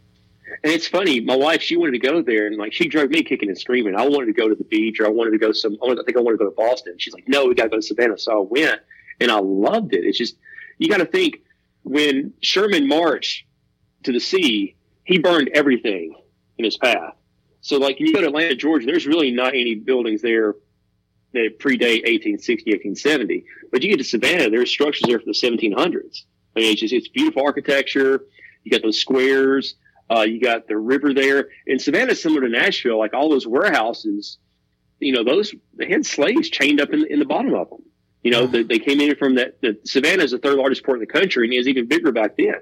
And 0.62 0.72
it's 0.72 0.86
funny, 0.86 1.20
my 1.20 1.36
wife, 1.36 1.62
she 1.62 1.76
wanted 1.76 1.92
to 1.92 1.98
go 1.98 2.20
there 2.20 2.46
and 2.46 2.56
like 2.56 2.74
she 2.74 2.88
drove 2.88 3.08
me 3.08 3.22
kicking 3.22 3.48
and 3.48 3.56
screaming. 3.56 3.94
I 3.94 4.06
wanted 4.06 4.26
to 4.26 4.32
go 4.32 4.48
to 4.48 4.54
the 4.54 4.64
beach 4.64 5.00
or 5.00 5.06
I 5.06 5.10
wanted 5.10 5.30
to 5.30 5.38
go 5.38 5.52
some, 5.52 5.78
I 5.82 5.94
think 5.94 6.16
I 6.16 6.20
wanted 6.20 6.38
to 6.38 6.44
go 6.44 6.50
to 6.50 6.56
Boston. 6.56 6.96
She's 6.98 7.14
like, 7.14 7.26
no, 7.28 7.46
we 7.46 7.54
got 7.54 7.64
to 7.64 7.68
go 7.70 7.76
to 7.76 7.82
Savannah. 7.82 8.18
So 8.18 8.42
I 8.42 8.46
went 8.48 8.80
and 9.20 9.30
I 9.30 9.38
loved 9.38 9.94
it. 9.94 10.04
It's 10.04 10.18
just, 10.18 10.36
you 10.78 10.88
got 10.88 10.98
to 10.98 11.06
think 11.06 11.40
when 11.84 12.34
Sherman 12.42 12.86
marched 12.86 13.44
to 14.02 14.12
the 14.12 14.20
sea, 14.20 14.74
he 15.04 15.18
burned 15.18 15.50
everything 15.54 16.14
in 16.62 16.64
his 16.64 16.76
path. 16.76 17.14
So 17.60 17.78
like 17.78 18.00
you 18.00 18.12
go 18.12 18.20
to 18.20 18.26
Atlanta, 18.28 18.54
Georgia, 18.54 18.86
there's 18.86 19.06
really 19.06 19.30
not 19.30 19.54
any 19.54 19.74
buildings 19.74 20.22
there 20.22 20.56
that 21.32 21.58
predate 21.58 22.02
1860, 22.04 22.70
1870. 22.70 23.44
But 23.70 23.82
you 23.82 23.88
get 23.88 23.98
to 23.98 24.04
Savannah, 24.04 24.50
there's 24.50 24.70
structures 24.70 25.04
there 25.06 25.18
from 25.18 25.32
the 25.32 25.38
1700s. 25.38 26.24
I 26.54 26.60
mean, 26.60 26.72
it's 26.72 26.80
just, 26.80 26.92
it's 26.92 27.08
beautiful 27.08 27.42
architecture. 27.44 28.24
You 28.64 28.70
got 28.70 28.82
those 28.82 29.00
squares. 29.00 29.76
Uh, 30.10 30.22
you 30.22 30.40
got 30.40 30.68
the 30.68 30.76
river 30.76 31.14
there. 31.14 31.48
And 31.66 31.80
Savannah, 31.80 32.12
is 32.12 32.22
similar 32.22 32.42
to 32.42 32.48
Nashville, 32.48 32.98
like 32.98 33.14
all 33.14 33.30
those 33.30 33.46
warehouses, 33.46 34.38
you 35.00 35.12
know, 35.12 35.24
those, 35.24 35.54
they 35.74 35.88
had 35.88 36.04
slaves 36.04 36.50
chained 36.50 36.80
up 36.80 36.92
in, 36.92 37.06
in 37.06 37.18
the 37.18 37.24
bottom 37.24 37.54
of 37.54 37.70
them. 37.70 37.82
You 38.22 38.30
know, 38.30 38.46
they, 38.46 38.62
they 38.62 38.78
came 38.78 39.00
in 39.00 39.16
from 39.16 39.36
that, 39.36 39.60
the 39.62 39.78
Savannah 39.84 40.22
is 40.22 40.32
the 40.32 40.38
third 40.38 40.58
largest 40.58 40.84
port 40.84 40.98
in 40.98 41.00
the 41.00 41.06
country 41.06 41.46
and 41.46 41.54
it 41.54 41.58
was 41.58 41.68
even 41.68 41.86
bigger 41.86 42.12
back 42.12 42.36
then. 42.36 42.60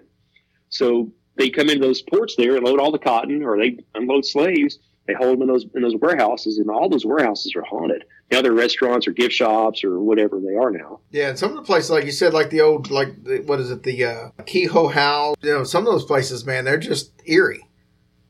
So 0.68 1.10
they 1.36 1.50
come 1.50 1.68
into 1.68 1.86
those 1.86 2.02
ports 2.02 2.34
there 2.36 2.56
and 2.56 2.64
load 2.64 2.80
all 2.80 2.92
the 2.92 2.98
cotton 2.98 3.42
or 3.42 3.58
they 3.58 3.78
unload 3.94 4.24
slaves. 4.24 4.78
They 5.06 5.14
hold 5.14 5.34
them 5.34 5.42
in 5.42 5.48
those, 5.48 5.66
in 5.74 5.82
those 5.82 5.96
warehouses 5.96 6.58
and 6.58 6.70
all 6.70 6.88
those 6.88 7.06
warehouses 7.06 7.54
are 7.56 7.62
haunted 7.62 8.04
now 8.30 8.42
they're 8.42 8.52
restaurants 8.52 9.08
or 9.08 9.12
gift 9.12 9.34
shops 9.34 9.82
or 9.82 10.00
whatever 10.00 10.40
they 10.40 10.54
are 10.54 10.70
now. 10.70 11.00
Yeah, 11.10 11.30
and 11.30 11.38
some 11.38 11.50
of 11.50 11.56
the 11.56 11.62
places, 11.62 11.90
like 11.90 12.04
you 12.04 12.12
said, 12.12 12.32
like 12.32 12.50
the 12.50 12.60
old, 12.60 12.90
like 12.90 13.14
what 13.44 13.60
is 13.60 13.70
it, 13.70 13.82
the 13.82 14.04
uh, 14.04 14.30
Kehoe 14.46 14.88
House? 14.88 15.36
You 15.42 15.50
know, 15.50 15.64
some 15.64 15.86
of 15.86 15.92
those 15.92 16.04
places, 16.04 16.44
man, 16.44 16.64
they're 16.64 16.78
just 16.78 17.12
eerie. 17.26 17.66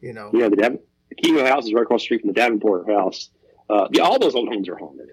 You 0.01 0.15
know. 0.15 0.31
Yeah, 0.33 0.49
the, 0.49 0.57
Dav- 0.57 0.79
the 1.11 1.15
Kehoe 1.17 1.47
House 1.47 1.67
is 1.67 1.75
right 1.75 1.83
across 1.83 2.01
the 2.01 2.05
street 2.05 2.21
from 2.23 2.29
the 2.29 2.35
Davenport 2.35 2.89
House. 2.89 3.31
Uh, 3.69 3.89
yeah, 3.93 4.03
all 4.03 4.19
those 4.19 4.35
old 4.35 4.49
homes 4.49 4.69
are 4.69 4.77
haunted. 4.77 5.09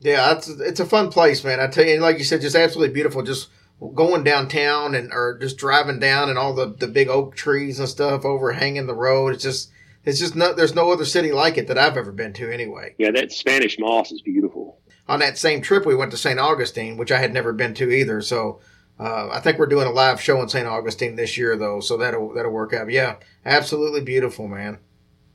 Yeah, 0.00 0.32
it's 0.32 0.48
it's 0.48 0.80
a 0.80 0.86
fun 0.86 1.10
place, 1.10 1.42
man. 1.44 1.60
I 1.60 1.68
tell 1.68 1.84
you, 1.84 1.98
like 2.00 2.18
you 2.18 2.24
said, 2.24 2.40
just 2.40 2.56
absolutely 2.56 2.92
beautiful. 2.92 3.22
Just 3.22 3.48
going 3.94 4.24
downtown 4.24 4.94
and 4.94 5.12
or 5.12 5.38
just 5.38 5.56
driving 5.56 5.98
down 5.98 6.28
and 6.28 6.38
all 6.38 6.54
the 6.54 6.66
the 6.66 6.86
big 6.86 7.08
oak 7.08 7.34
trees 7.34 7.78
and 7.78 7.88
stuff 7.88 8.24
overhanging 8.24 8.86
the 8.86 8.94
road. 8.94 9.34
It's 9.34 9.42
just 9.42 9.70
it's 10.04 10.18
just 10.18 10.36
no, 10.36 10.52
there's 10.52 10.74
no 10.74 10.92
other 10.92 11.04
city 11.04 11.32
like 11.32 11.58
it 11.58 11.66
that 11.68 11.78
I've 11.78 11.96
ever 11.96 12.12
been 12.12 12.32
to 12.34 12.52
anyway. 12.52 12.94
Yeah, 12.98 13.10
that 13.12 13.32
Spanish 13.32 13.78
moss 13.78 14.12
is 14.12 14.22
beautiful. 14.22 14.80
On 15.08 15.20
that 15.20 15.38
same 15.38 15.60
trip, 15.60 15.84
we 15.84 15.94
went 15.94 16.10
to 16.12 16.16
St. 16.16 16.38
Augustine, 16.38 16.96
which 16.96 17.12
I 17.12 17.18
had 17.18 17.34
never 17.34 17.52
been 17.52 17.74
to 17.74 17.90
either. 17.90 18.22
So 18.22 18.60
uh, 18.98 19.28
I 19.30 19.40
think 19.40 19.58
we're 19.58 19.66
doing 19.66 19.86
a 19.86 19.90
live 19.90 20.20
show 20.20 20.40
in 20.40 20.48
St. 20.48 20.66
Augustine 20.66 21.16
this 21.16 21.36
year, 21.36 21.56
though. 21.56 21.80
So 21.80 21.96
that'll 21.96 22.32
that'll 22.34 22.52
work 22.52 22.72
out. 22.72 22.90
Yeah, 22.90 23.16
absolutely 23.44 24.02
beautiful, 24.02 24.48
man. 24.48 24.78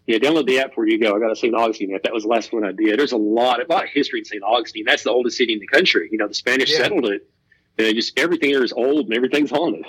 Yeah, 0.07 0.17
download 0.17 0.47
the 0.47 0.59
app 0.59 0.69
before 0.69 0.87
you 0.87 0.99
go. 0.99 1.15
I 1.15 1.19
got 1.19 1.31
a 1.31 1.35
St. 1.35 1.53
Augustine 1.53 1.93
app. 1.93 2.01
That 2.01 2.13
was 2.13 2.23
the 2.23 2.29
last 2.29 2.51
one 2.51 2.63
I 2.63 2.71
did. 2.71 2.97
There's 2.97 3.11
a 3.11 3.17
lot, 3.17 3.61
a 3.61 3.71
lot 3.71 3.83
of 3.83 3.89
history 3.91 4.19
in 4.19 4.25
St. 4.25 4.41
Augustine. 4.41 4.83
That's 4.83 5.03
the 5.03 5.11
oldest 5.11 5.37
city 5.37 5.53
in 5.53 5.59
the 5.59 5.67
country. 5.67 6.09
You 6.11 6.17
know, 6.17 6.27
the 6.27 6.33
Spanish 6.33 6.71
yeah. 6.71 6.79
settled 6.79 7.05
it, 7.05 7.29
and 7.87 7.95
just 7.95 8.17
everything 8.19 8.51
there 8.51 8.63
is 8.63 8.73
old 8.73 9.05
and 9.05 9.13
everything's 9.13 9.51
haunted. 9.51 9.85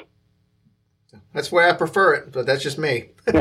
That's 1.33 1.53
way 1.53 1.69
I 1.69 1.75
prefer 1.75 2.15
it, 2.15 2.33
but 2.33 2.47
that's 2.47 2.63
just 2.63 2.79
me. 2.79 3.11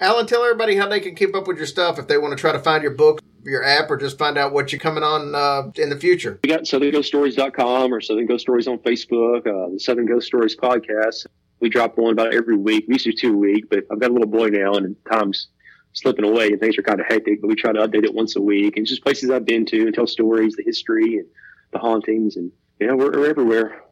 Alan, 0.00 0.26
tell 0.26 0.44
everybody 0.44 0.76
how 0.76 0.88
they 0.88 1.00
can 1.00 1.14
keep 1.14 1.34
up 1.34 1.48
with 1.48 1.56
your 1.56 1.66
stuff 1.66 1.98
if 1.98 2.06
they 2.06 2.16
want 2.16 2.36
to 2.36 2.40
try 2.40 2.52
to 2.52 2.60
find 2.60 2.82
your 2.82 2.94
book, 2.94 3.20
your 3.44 3.64
app, 3.64 3.90
or 3.90 3.96
just 3.96 4.18
find 4.18 4.38
out 4.38 4.52
what 4.52 4.70
you're 4.70 4.80
coming 4.80 5.02
on 5.02 5.34
uh, 5.34 5.70
in 5.76 5.90
the 5.90 5.98
future. 5.98 6.38
We 6.44 6.50
got 6.50 6.62
southernghoststories.com 6.62 7.92
or 7.92 8.00
Southern 8.00 8.26
Ghost 8.26 8.42
Stories 8.42 8.68
on 8.68 8.78
Facebook, 8.78 9.46
uh, 9.46 9.72
the 9.72 9.80
Southern 9.80 10.06
Ghost 10.06 10.26
Stories 10.26 10.56
podcast. 10.56 11.26
We 11.58 11.68
drop 11.68 11.96
one 11.96 12.12
about 12.12 12.34
every 12.34 12.56
week. 12.56 12.84
We 12.88 12.94
used 12.94 13.04
to 13.06 13.12
two 13.12 13.34
a 13.34 13.36
week, 13.36 13.68
but 13.68 13.84
I've 13.90 14.00
got 14.00 14.10
a 14.10 14.14
little 14.14 14.28
boy 14.28 14.48
now 14.48 14.74
and 14.74 14.96
time's 15.10 15.48
slipping 15.92 16.24
away 16.24 16.48
and 16.48 16.60
things 16.60 16.78
are 16.78 16.82
kind 16.82 17.00
of 17.00 17.06
hectic, 17.06 17.40
but 17.40 17.48
we 17.48 17.54
try 17.54 17.72
to 17.72 17.80
update 17.80 18.04
it 18.04 18.14
once 18.14 18.36
a 18.36 18.40
week 18.40 18.76
and 18.76 18.86
just 18.86 19.02
places 19.02 19.30
I've 19.30 19.44
been 19.44 19.66
to 19.66 19.82
and 19.82 19.94
tell 19.94 20.06
stories, 20.06 20.54
the 20.56 20.62
history 20.64 21.18
and 21.18 21.26
the 21.72 21.78
hauntings. 21.78 22.36
And, 22.36 22.50
know, 22.80 22.96
we're, 22.96 23.12
we're 23.12 23.30
everywhere. 23.30 23.82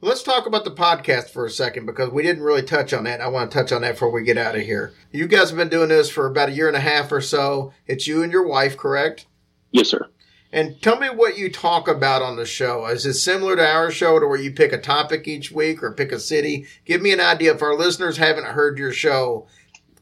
Let's 0.00 0.22
talk 0.22 0.46
about 0.46 0.64
the 0.64 0.70
podcast 0.70 1.30
for 1.30 1.46
a 1.46 1.50
second 1.50 1.86
because 1.86 2.10
we 2.10 2.22
didn't 2.22 2.42
really 2.42 2.62
touch 2.62 2.92
on 2.92 3.04
that. 3.04 3.20
I 3.20 3.28
want 3.28 3.50
to 3.50 3.58
touch 3.58 3.72
on 3.72 3.82
that 3.82 3.92
before 3.92 4.10
we 4.10 4.22
get 4.22 4.38
out 4.38 4.54
of 4.54 4.62
here. 4.62 4.92
You 5.10 5.26
guys 5.26 5.50
have 5.50 5.58
been 5.58 5.68
doing 5.68 5.88
this 5.88 6.10
for 6.10 6.26
about 6.26 6.50
a 6.50 6.52
year 6.52 6.68
and 6.68 6.76
a 6.76 6.80
half 6.80 7.10
or 7.10 7.20
so. 7.20 7.72
It's 7.86 8.06
you 8.06 8.22
and 8.22 8.30
your 8.30 8.46
wife, 8.46 8.76
correct? 8.76 9.26
Yes, 9.70 9.88
sir. 9.88 10.08
And 10.52 10.80
tell 10.80 10.98
me 10.98 11.08
what 11.08 11.36
you 11.36 11.50
talk 11.50 11.88
about 11.88 12.22
on 12.22 12.36
the 12.36 12.46
show. 12.46 12.86
Is 12.86 13.04
it 13.04 13.14
similar 13.14 13.56
to 13.56 13.66
our 13.66 13.90
show 13.90 14.20
to 14.20 14.26
where 14.26 14.40
you 14.40 14.52
pick 14.52 14.72
a 14.72 14.78
topic 14.78 15.26
each 15.26 15.50
week 15.50 15.82
or 15.82 15.92
pick 15.92 16.12
a 16.12 16.20
city? 16.20 16.66
Give 16.84 17.02
me 17.02 17.12
an 17.12 17.20
idea. 17.20 17.54
If 17.54 17.62
our 17.62 17.74
listeners 17.74 18.18
haven't 18.18 18.46
heard 18.46 18.78
your 18.78 18.92
show, 18.92 19.46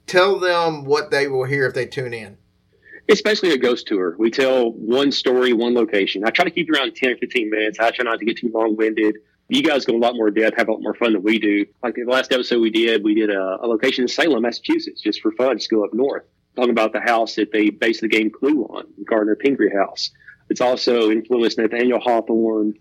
tell 0.07 0.39
them 0.39 0.85
what 0.85 1.11
they 1.11 1.29
will 1.29 1.45
hear 1.45 1.67
if 1.67 1.75
they 1.75 1.87
tune 1.87 2.13
in. 2.13 2.37
It's 3.07 3.23
basically 3.23 3.53
a 3.53 3.59
ghost 3.59 3.87
tour. 3.87 4.17
We 4.19 4.31
tell 4.31 4.73
one 4.73 5.13
story, 5.13 5.53
one 5.53 5.75
location. 5.75 6.25
I 6.25 6.31
try 6.31 6.45
to 6.45 6.51
keep 6.51 6.71
around 6.71 6.95
10 6.97 7.11
or 7.11 7.17
15 7.17 7.51
minutes. 7.51 7.79
I 7.79 7.91
try 7.91 8.05
not 8.05 8.19
to 8.19 8.25
get 8.25 8.39
too 8.39 8.51
long 8.53 8.77
winded 8.77 9.17
you 9.49 9.63
guys 9.63 9.85
go 9.85 9.95
a 9.95 9.99
lot 9.99 10.15
more 10.15 10.31
depth, 10.31 10.57
have 10.57 10.69
a 10.69 10.73
lot 10.73 10.83
more 10.83 10.95
fun 10.95 11.13
than 11.13 11.23
we 11.23 11.39
do. 11.39 11.67
Like 11.83 11.95
the 11.95 12.05
last 12.05 12.33
episode 12.33 12.61
we 12.61 12.71
did, 12.71 13.05
we 13.05 13.15
did 13.15 13.31
a, 13.31 13.59
a 13.61 13.67
location 13.67 14.03
in 14.03 14.09
Salem, 14.09 14.43
Massachusetts, 14.43 15.01
just 15.01 15.21
for 15.21 15.33
fun, 15.33 15.59
just 15.59 15.71
go 15.71 15.85
up 15.85 15.93
north, 15.93 16.25
talking 16.57 16.71
about 16.71 16.93
the 16.93 17.01
house 17.01 17.35
that 17.35 17.53
they 17.53 17.71
based 17.71 18.01
the 18.01 18.09
game 18.09 18.31
Clue 18.31 18.65
on, 18.65 18.85
Gardner 19.09 19.37
Pingree 19.37 19.73
House. 19.73 20.11
It's 20.49 20.61
also 20.61 21.11
influenced 21.11 21.59
Nathaniel 21.59 22.01
Hawthorne 22.01 22.75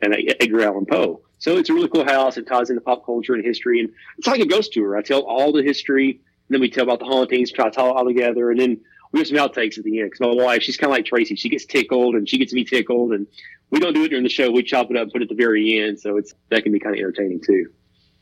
and 0.00 0.14
Edgar 0.40 0.62
Allan 0.62 0.86
Poe. 0.86 1.22
So 1.38 1.56
it's 1.58 1.68
a 1.68 1.74
really 1.74 1.88
cool 1.88 2.04
house. 2.04 2.36
It 2.36 2.46
ties 2.46 2.70
into 2.70 2.80
pop 2.80 3.04
culture 3.04 3.34
and 3.34 3.44
history, 3.44 3.80
and 3.80 3.90
it's 4.16 4.26
like 4.26 4.40
a 4.40 4.46
ghost 4.46 4.72
tour. 4.72 4.96
I 4.96 5.02
tell 5.02 5.20
all 5.20 5.52
the 5.52 5.62
history, 5.62 6.10
and 6.10 6.54
then 6.54 6.60
we 6.60 6.70
tell 6.70 6.84
about 6.84 6.98
the 6.98 7.04
hauntings, 7.04 7.52
try 7.52 7.66
to 7.66 7.70
tie 7.70 7.86
it 7.86 7.90
all 7.90 8.06
together, 8.06 8.50
and 8.50 8.60
then 8.60 8.80
we 9.16 9.20
have 9.20 9.28
some 9.28 9.38
outtakes 9.38 9.78
at 9.78 9.84
the 9.84 9.98
end 10.00 10.10
because 10.10 10.20
my 10.20 10.44
wife, 10.44 10.62
she's 10.62 10.76
kind 10.76 10.92
of 10.92 10.96
like 10.96 11.06
Tracy. 11.06 11.36
She 11.36 11.48
gets 11.48 11.64
tickled, 11.64 12.14
and 12.14 12.28
she 12.28 12.36
gets 12.36 12.52
me 12.52 12.64
tickled, 12.64 13.12
and 13.12 13.26
we 13.70 13.80
don't 13.80 13.94
do 13.94 14.04
it 14.04 14.08
during 14.08 14.24
the 14.24 14.30
show. 14.30 14.50
We 14.50 14.62
chop 14.62 14.90
it 14.90 14.96
up 14.96 15.04
and 15.04 15.12
put 15.12 15.22
it 15.22 15.24
at 15.24 15.28
the 15.30 15.42
very 15.42 15.80
end, 15.80 15.98
so 15.98 16.18
it's 16.18 16.34
that 16.50 16.62
can 16.62 16.72
be 16.72 16.78
kind 16.78 16.94
of 16.94 16.98
entertaining 16.98 17.40
too. 17.40 17.70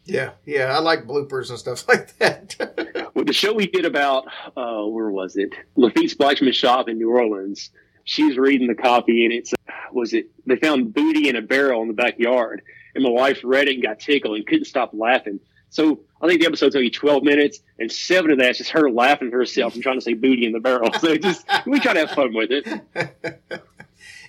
Yeah, 0.04 0.30
yeah, 0.44 0.76
I 0.76 0.78
like 0.78 1.04
bloopers 1.04 1.50
and 1.50 1.58
stuff 1.58 1.88
like 1.88 2.16
that. 2.18 3.10
well, 3.14 3.24
the 3.24 3.32
show 3.32 3.52
we 3.52 3.66
did 3.66 3.84
about 3.84 4.26
uh, 4.56 4.84
where 4.84 5.10
was 5.10 5.36
it? 5.36 5.52
Lafitte's 5.74 6.14
Blacksmith 6.14 6.54
Shop 6.54 6.88
in 6.88 6.98
New 6.98 7.10
Orleans. 7.10 7.70
She's 8.04 8.36
reading 8.36 8.68
the 8.68 8.74
copy, 8.76 9.24
and 9.24 9.34
it's 9.34 9.52
was 9.92 10.14
it? 10.14 10.28
They 10.46 10.56
found 10.56 10.94
booty 10.94 11.28
in 11.28 11.34
a 11.34 11.42
barrel 11.42 11.82
in 11.82 11.88
the 11.88 11.94
backyard, 11.94 12.62
and 12.94 13.02
my 13.02 13.10
wife 13.10 13.40
read 13.42 13.66
it 13.66 13.74
and 13.74 13.82
got 13.82 13.98
tickled 13.98 14.36
and 14.36 14.46
couldn't 14.46 14.66
stop 14.66 14.90
laughing. 14.92 15.40
So 15.74 15.98
I 16.22 16.28
think 16.28 16.40
the 16.40 16.46
episode's 16.46 16.76
only 16.76 16.88
12 16.88 17.24
minutes, 17.24 17.58
and 17.80 17.90
seven 17.90 18.30
of 18.30 18.38
that's 18.38 18.58
just 18.58 18.70
her 18.70 18.88
laughing 18.88 19.32
to 19.32 19.36
herself 19.36 19.74
and 19.74 19.82
trying 19.82 19.96
to 19.96 20.00
say 20.00 20.14
booty 20.14 20.46
in 20.46 20.52
the 20.52 20.60
barrel. 20.60 20.88
So 21.00 21.16
just 21.16 21.44
we 21.66 21.80
try 21.80 21.94
to 21.94 22.06
have 22.06 22.12
fun 22.12 22.32
with 22.32 22.50
it. 22.52 23.60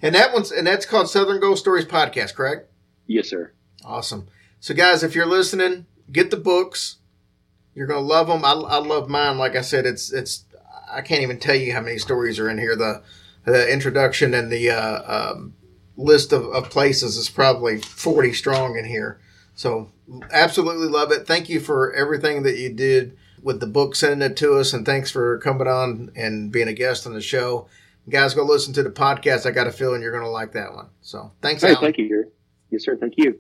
And 0.02 0.14
that 0.14 0.34
one's 0.34 0.52
and 0.52 0.68
that's 0.68 0.86
called 0.86 1.10
Southern 1.10 1.40
Ghost 1.40 1.62
Stories 1.62 1.86
Podcast, 1.86 2.36
correct? 2.36 2.70
Yes, 3.08 3.30
sir. 3.30 3.54
Awesome. 3.84 4.28
So, 4.60 4.74
guys, 4.74 5.04
if 5.04 5.16
you're 5.16 5.26
listening, 5.26 5.86
get 6.12 6.32
the 6.32 6.38
books. 6.38 6.98
You're 7.74 7.88
gonna 7.88 8.02
love 8.02 8.28
them. 8.28 8.46
I, 8.46 8.52
I 8.52 8.78
love 8.78 9.10
mine. 9.10 9.38
Like 9.38 9.56
I 9.56 9.62
said, 9.62 9.86
it's 9.86 10.12
it's 10.12 10.46
I 10.92 11.02
can't 11.02 11.24
even 11.24 11.40
tell 11.40 11.56
you 11.56 11.74
how 11.74 11.82
many 11.82 11.98
stories 11.98 12.40
are 12.40 12.50
in 12.50 12.58
here. 12.58 12.76
The 12.76 13.04
the 13.46 13.72
introduction 13.72 14.34
and 14.34 14.52
the 14.52 14.70
uh, 14.70 15.32
um, 15.32 15.54
list 15.98 16.34
of, 16.34 16.46
of 16.48 16.70
places 16.70 17.18
is 17.18 17.30
probably 17.30 17.80
40 17.80 18.34
strong 18.34 18.78
in 18.78 18.86
here. 18.86 19.20
So, 19.56 19.92
absolutely 20.32 20.88
love 20.88 21.12
it. 21.12 21.26
Thank 21.26 21.50
you 21.50 21.60
for 21.60 21.94
everything 21.94 22.44
that 22.44 22.58
you 22.58 22.72
did 22.74 23.18
with 23.42 23.60
the 23.60 23.68
book, 23.68 23.96
sending 23.96 24.30
it 24.30 24.38
to 24.38 24.56
us, 24.56 24.74
and 24.74 24.86
thanks 24.86 25.10
for 25.10 25.38
coming 25.40 25.68
on 25.68 26.12
and 26.16 26.52
being 26.52 26.68
a 26.68 26.74
guest 26.74 27.08
on 27.08 27.14
the 27.14 27.22
show 27.22 27.68
guys, 28.10 28.34
go 28.34 28.44
listen 28.44 28.74
to 28.74 28.84
the 28.84 28.90
podcast. 28.90 29.46
I 29.46 29.52
got 29.52 29.68
a 29.68 29.72
feeling 29.72 30.02
you're 30.02 30.12
going 30.12 30.24
to 30.24 30.30
like 30.30 30.54
that 30.54 30.74
one. 30.74 30.90
So 31.02 31.32
thanks. 31.42 31.62
Hey, 31.62 31.76
thank 31.76 31.98
you. 31.98 32.32
Yes, 32.72 32.84
sir. 32.84 32.96
Thank 32.96 33.16
you. 33.18 33.34